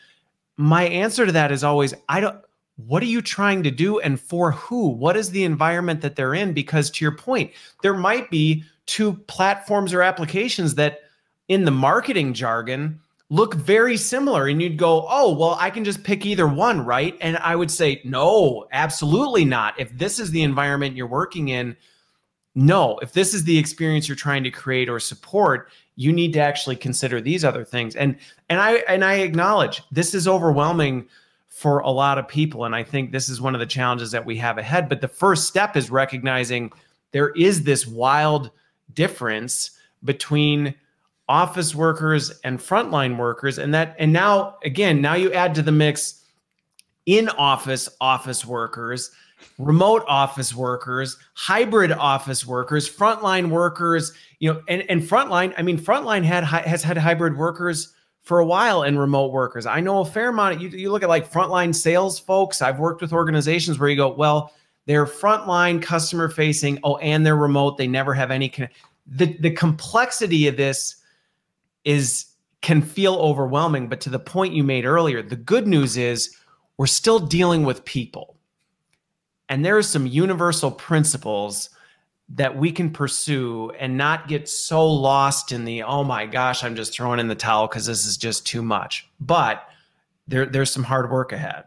[0.57, 2.41] my answer to that is always, I don't
[2.87, 4.89] what are you trying to do and for who?
[4.89, 6.53] What is the environment that they're in?
[6.53, 7.51] Because to your point,
[7.83, 11.01] there might be two platforms or applications that
[11.49, 13.01] in the marketing jargon
[13.31, 14.49] look very similar.
[14.49, 17.17] And you'd go oh well i can just pick either one right?
[17.21, 19.81] And i would say no absolutely not.
[19.81, 21.77] If this is the environment you're working in
[22.57, 22.99] no.
[22.99, 26.77] If this is the experience you're trying to create or support you need to actually
[26.77, 27.97] consider these other things.
[27.97, 28.17] And
[28.49, 31.09] and i and i acknowledge this is overwhelming
[31.49, 32.65] for a lot of people.
[32.65, 34.89] And i think this is one of the challenges that we have ahead.
[34.89, 36.73] But the first step is recognizing
[37.13, 38.51] there is this wild
[38.93, 39.71] difference
[40.03, 40.75] between
[41.31, 45.71] office workers and frontline workers and that and now again now you add to the
[45.71, 46.25] mix
[47.07, 49.13] in office office workers
[49.57, 55.79] remote office workers hybrid office workers frontline workers you know and, and frontline i mean
[55.79, 59.65] frontline had has had hybrid workers for a while and remote workers.
[59.65, 63.03] I know a fair amount you, you look at like frontline sales folks i've worked
[63.03, 64.53] with organizations where you go well
[64.87, 68.69] they're frontline customer facing oh and they're remote they never have any con-
[69.07, 70.97] the the complexity of this
[71.85, 72.27] is
[72.63, 76.37] can feel overwhelming but to the point you made earlier the good news is
[76.81, 78.39] we're still dealing with people.
[79.51, 81.69] And there are some universal principles
[82.31, 86.75] that we can pursue and not get so lost in the oh my gosh i'm
[86.75, 89.07] just throwing in the towel because this is just too much.
[89.21, 89.63] But
[90.27, 91.65] there, there's some hard work ahead.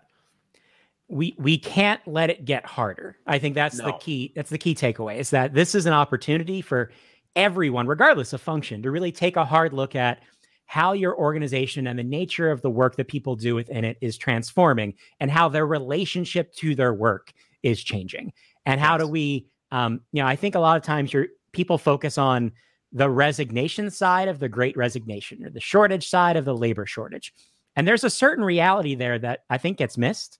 [1.09, 3.15] We we can't let it get harder.
[3.27, 3.85] I think that's no.
[3.85, 6.89] the key that's the key takeaway is that this is an opportunity for
[7.35, 10.21] everyone, regardless of function, to really take a hard look at
[10.65, 14.17] how your organization and the nature of the work that people do within it is
[14.17, 18.33] transforming and how their relationship to their work is changing.
[18.65, 21.77] And how do we, um, you know, I think a lot of times your people
[21.77, 22.51] focus on
[22.91, 27.33] the resignation side of the great resignation or the shortage side of the labor shortage.
[27.75, 30.39] And there's a certain reality there that I think gets missed.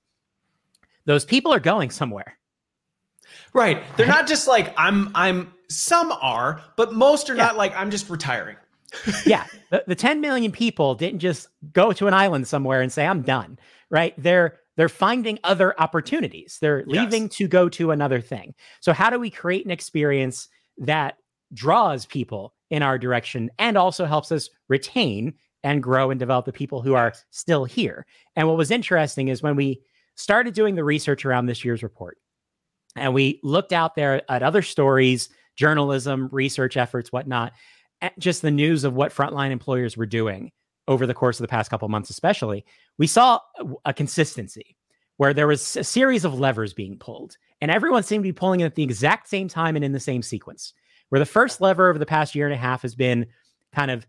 [1.05, 2.37] Those people are going somewhere.
[3.53, 3.83] Right.
[3.97, 7.43] They're not just like I'm I'm some are, but most are yeah.
[7.43, 8.57] not like I'm just retiring.
[9.25, 9.45] yeah.
[9.69, 13.21] The, the 10 million people didn't just go to an island somewhere and say I'm
[13.21, 13.57] done,
[13.89, 14.13] right?
[14.17, 16.57] They're they're finding other opportunities.
[16.59, 17.35] They're leaving yes.
[17.35, 18.55] to go to another thing.
[18.79, 20.47] So how do we create an experience
[20.79, 21.17] that
[21.53, 26.53] draws people in our direction and also helps us retain and grow and develop the
[26.53, 28.07] people who are still here?
[28.35, 29.81] And what was interesting is when we
[30.15, 32.17] started doing the research around this year's report,
[32.95, 37.53] and we looked out there at other stories, journalism, research efforts, whatnot,
[38.01, 40.51] eh, just the news of what frontline employers were doing
[40.87, 42.65] over the course of the past couple months, especially.
[42.97, 43.39] We saw
[43.85, 44.75] a consistency
[45.17, 48.59] where there was a series of levers being pulled, and everyone seemed to be pulling
[48.61, 50.73] it at the exact same time and in the same sequence.
[51.09, 53.27] Where the first lever over the past year and a half has been
[53.71, 54.05] kind of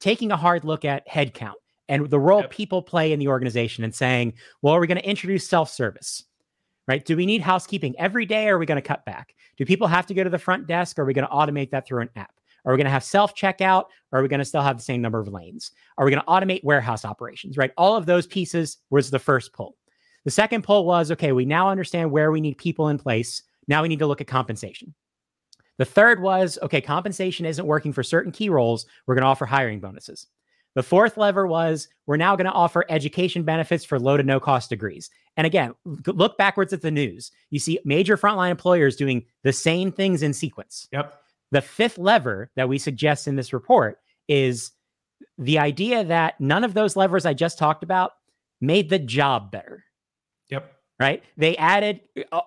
[0.00, 1.54] taking a hard look at headcount
[1.88, 2.50] and the role yep.
[2.50, 6.24] people play in the organization and saying, well, are we going to introduce self service?
[6.88, 7.04] Right?
[7.04, 8.48] Do we need housekeeping every day?
[8.48, 9.34] Or are we going to cut back?
[9.56, 10.98] Do people have to go to the front desk?
[10.98, 12.32] Or are we going to automate that through an app?
[12.64, 13.84] Are we going to have self checkout?
[14.12, 15.70] Are we going to still have the same number of lanes?
[15.98, 17.70] Are we going to automate warehouse operations, right?
[17.76, 19.76] All of those pieces was the first pull.
[20.24, 23.44] The second pull was okay, we now understand where we need people in place.
[23.68, 24.92] Now we need to look at compensation.
[25.78, 28.86] The third was okay, compensation isn't working for certain key roles.
[29.06, 30.26] We're going to offer hiring bonuses.
[30.74, 34.40] The fourth lever was we're now going to offer education benefits for low to no
[34.40, 35.10] cost degrees.
[35.36, 35.74] And again,
[36.06, 37.30] look backwards at the news.
[37.50, 40.88] You see major frontline employers doing the same things in sequence.
[40.92, 41.14] Yep.
[41.52, 44.72] The fifth lever that we suggest in this report is
[45.38, 48.12] the idea that none of those levers I just talked about
[48.60, 49.84] made the job better.
[50.48, 51.22] Yep right?
[51.36, 52.00] They added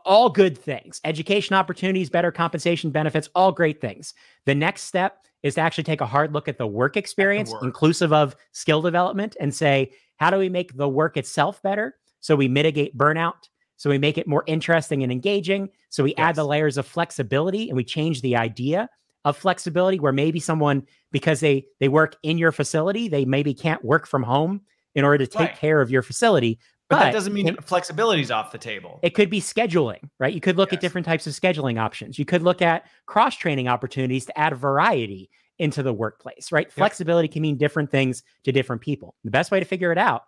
[0.06, 4.14] all good things education opportunities, better compensation benefits, all great things.
[4.46, 7.56] The next step is to actually take a hard look at the work experience, the
[7.56, 7.64] work.
[7.64, 11.96] inclusive of skill development, and say, how do we make the work itself better?
[12.20, 13.50] So we mitigate burnout.
[13.78, 15.70] So we make it more interesting and engaging.
[15.90, 16.20] So we yes.
[16.20, 18.90] add the layers of flexibility and we change the idea
[19.26, 23.84] of flexibility where maybe someone because they they work in your facility, they maybe can't
[23.84, 24.62] work from home
[24.96, 25.56] in order to take right.
[25.56, 26.60] care of your facility,
[26.90, 29.00] but, but that doesn't mean it, flexibility is off the table.
[29.04, 30.34] It could be scheduling, right?
[30.34, 30.78] You could look yes.
[30.78, 32.18] at different types of scheduling options.
[32.18, 36.66] You could look at cross training opportunities to add variety into the workplace, right?
[36.66, 36.74] Yep.
[36.74, 39.14] Flexibility can mean different things to different people.
[39.24, 40.24] The best way to figure it out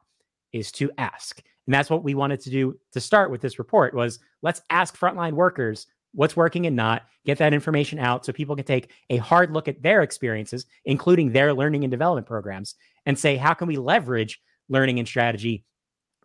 [0.53, 1.41] is to ask.
[1.67, 4.97] And that's what we wanted to do to start with this report was let's ask
[4.97, 9.17] frontline workers what's working and not, get that information out so people can take a
[9.17, 12.75] hard look at their experiences, including their learning and development programs,
[13.05, 15.63] and say, how can we leverage learning and strategy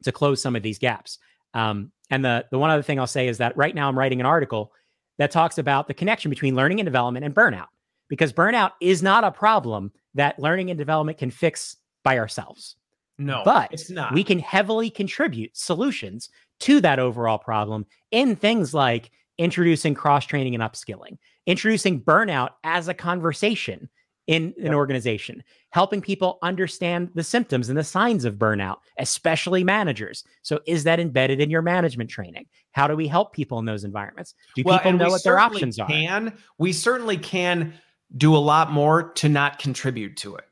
[0.05, 1.18] to close some of these gaps.
[1.55, 4.20] Um, and the the one other thing I'll say is that right now I'm writing
[4.20, 4.72] an article
[5.18, 7.68] that talks about the connection between learning and development and burnout,
[8.09, 12.77] because burnout is not a problem that learning and development can fix by ourselves.
[13.19, 14.12] No, but it's not.
[14.12, 16.29] We can heavily contribute solutions
[16.61, 22.89] to that overall problem in things like introducing cross training and upskilling, introducing burnout as
[22.89, 23.89] a conversation
[24.27, 30.25] in an organization, helping people understand the symptoms and the signs of burnout, especially managers.
[30.43, 32.47] So, is that embedded in your management training?
[32.73, 34.35] How do we help people in those environments?
[34.57, 36.35] Do well, people know what their options can, are?
[36.59, 37.75] We certainly can
[38.17, 40.45] do a lot more to not contribute to it.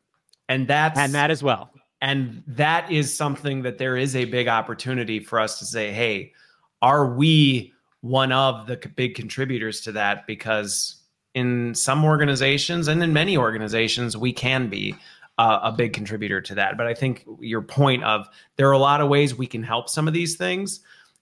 [0.48, 1.70] And that's and that as well.
[2.04, 6.34] And that is something that there is a big opportunity for us to say, hey,
[6.82, 10.26] are we one of the big contributors to that?
[10.26, 10.96] Because
[11.32, 14.94] in some organizations and in many organizations, we can be
[15.38, 16.76] uh, a big contributor to that.
[16.76, 19.88] But I think your point of there are a lot of ways we can help
[19.88, 20.80] some of these things,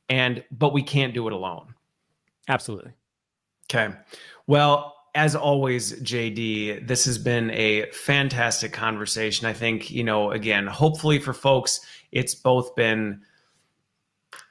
[0.09, 1.72] and but we can't do it alone.
[2.49, 2.91] Absolutely.
[3.72, 3.95] Okay.
[4.49, 9.46] Well, as always, JD, this has been a fantastic conversation.
[9.46, 11.80] I think, you know, again, hopefully for folks,
[12.12, 13.20] it's both been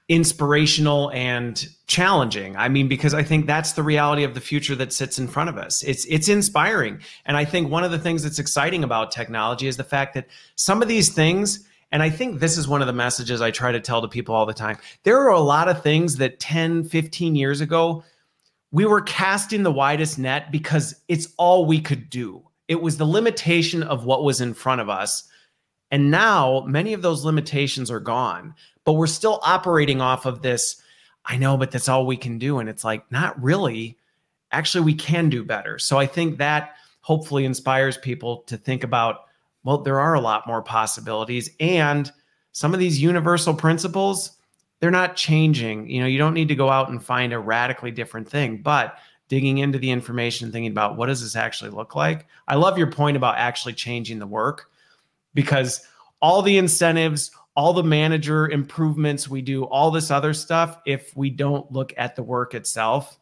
[0.07, 2.55] inspirational and challenging.
[2.57, 5.49] I mean, because I think that's the reality of the future that sits in front
[5.49, 5.84] of us.
[5.84, 6.99] It's it's inspiring.
[7.26, 10.28] And I think one of the things that's exciting about technology is the fact that
[10.55, 13.72] some of these things and I think this is one of the messages I try
[13.72, 14.78] to tell to people all the time.
[15.03, 18.03] There are a lot of things that 10, 15 years ago
[18.72, 22.44] we were casting the widest net because it's all we could do.
[22.68, 25.28] It was the limitation of what was in front of us.
[25.90, 30.82] And now many of those limitations are gone but we're still operating off of this.
[31.26, 32.60] I know, but that's all we can do.
[32.60, 33.98] And it's like, not really.
[34.52, 35.78] Actually, we can do better.
[35.80, 39.26] So I think that hopefully inspires people to think about,
[39.64, 41.50] well, there are a lot more possibilities.
[41.60, 42.12] And
[42.52, 44.32] some of these universal principles,
[44.82, 45.90] they're not changing.
[45.90, 48.98] You know, you don't need to go out and find a radically different thing, but
[49.30, 52.28] digging into the information, thinking about what does this actually look like.
[52.50, 54.70] I love your point about actually changing the work
[55.34, 55.88] because
[56.22, 61.30] all the incentives, all the manager improvements we do, all this other stuff, if we
[61.30, 63.18] don't look at the work itself,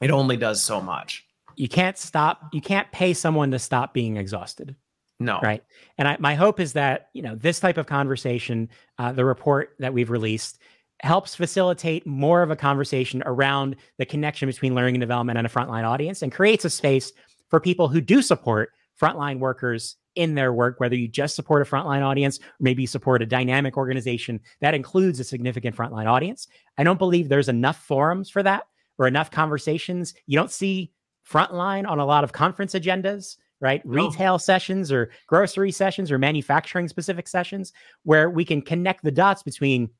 [0.00, 1.26] it only does so much.
[1.56, 4.74] You can't stop, you can't pay someone to stop being exhausted.
[5.18, 5.40] No.
[5.42, 5.62] Right.
[5.96, 8.68] And I, my hope is that, you know, this type of conversation,
[8.98, 10.58] uh, the report that we've released,
[11.00, 15.50] helps facilitate more of a conversation around the connection between learning and development and a
[15.50, 17.12] frontline audience and creates a space
[17.48, 18.70] for people who do support
[19.00, 23.22] frontline workers in their work, whether you just support a frontline audience or maybe support
[23.22, 26.48] a dynamic organization that includes a significant frontline audience.
[26.78, 28.64] I don't believe there's enough forums for that
[28.98, 30.14] or enough conversations.
[30.26, 30.92] You don't see
[31.30, 33.84] frontline on a lot of conference agendas, right?
[33.84, 34.06] No.
[34.06, 37.72] Retail sessions or grocery sessions or manufacturing specific sessions
[38.04, 39.90] where we can connect the dots between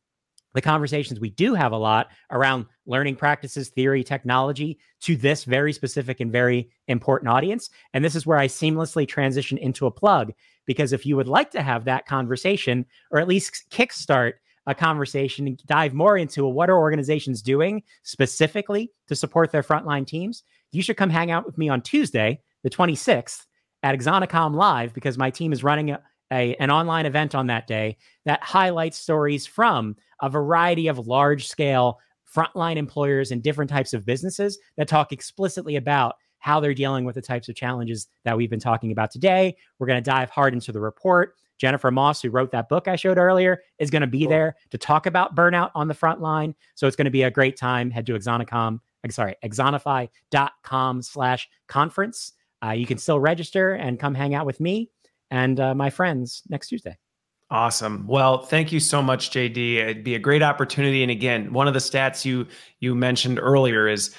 [0.56, 5.70] the conversations we do have a lot around learning practices, theory, technology to this very
[5.70, 7.68] specific and very important audience.
[7.92, 10.32] And this is where I seamlessly transition into a plug
[10.64, 14.32] because if you would like to have that conversation or at least kickstart
[14.66, 20.06] a conversation and dive more into what are organizations doing specifically to support their frontline
[20.06, 20.42] teams,
[20.72, 23.44] you should come hang out with me on Tuesday, the 26th
[23.82, 26.00] at Axonicom Live because my team is running a,
[26.32, 31.46] a, an online event on that day that highlights stories from a variety of large
[31.48, 31.98] scale
[32.34, 37.14] frontline employers and different types of businesses that talk explicitly about how they're dealing with
[37.14, 39.56] the types of challenges that we've been talking about today.
[39.78, 41.34] We're going to dive hard into the report.
[41.58, 44.30] Jennifer Moss, who wrote that book I showed earlier, is going to be cool.
[44.30, 46.54] there to talk about burnout on the front line.
[46.74, 47.90] So it's going to be a great time.
[47.90, 52.32] Head to Axonicom, sorry, axonify.com slash conference.
[52.64, 54.90] Uh, you can still register and come hang out with me
[55.30, 56.96] and uh, my friends next Tuesday.
[57.50, 58.06] Awesome.
[58.08, 59.76] Well, thank you so much, JD.
[59.76, 61.02] It'd be a great opportunity.
[61.02, 62.46] And again, one of the stats you
[62.80, 64.14] you mentioned earlier is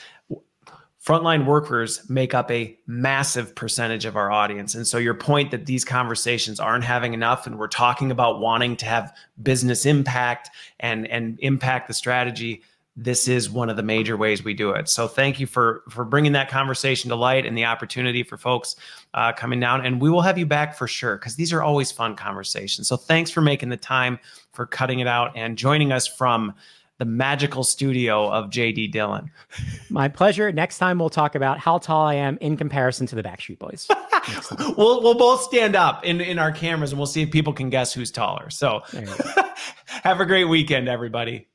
[1.05, 4.75] frontline workers make up a massive percentage of our audience.
[4.75, 8.78] And so your point that these conversations aren't having enough and we're talking about wanting
[8.78, 10.49] to have business impact
[10.80, 12.61] and and impact the strategy,
[12.95, 14.89] this is one of the major ways we do it.
[14.89, 18.78] So thank you for for bringing that conversation to light and the opportunity for folks
[19.13, 19.85] uh, coming down.
[19.85, 22.87] And we will have you back for sure because these are always fun conversations.
[22.87, 24.19] So thanks for making the time
[24.53, 26.53] for cutting it out and joining us from
[26.97, 29.29] the magical studio of JD Dillon.
[29.89, 30.51] My pleasure.
[30.51, 33.87] Next time we'll talk about how tall I am in comparison to the Backstreet Boys.
[34.77, 37.69] we'll we'll both stand up in in our cameras and we'll see if people can
[37.69, 38.49] guess who's taller.
[38.49, 38.81] So
[39.85, 41.47] have a great weekend, everybody.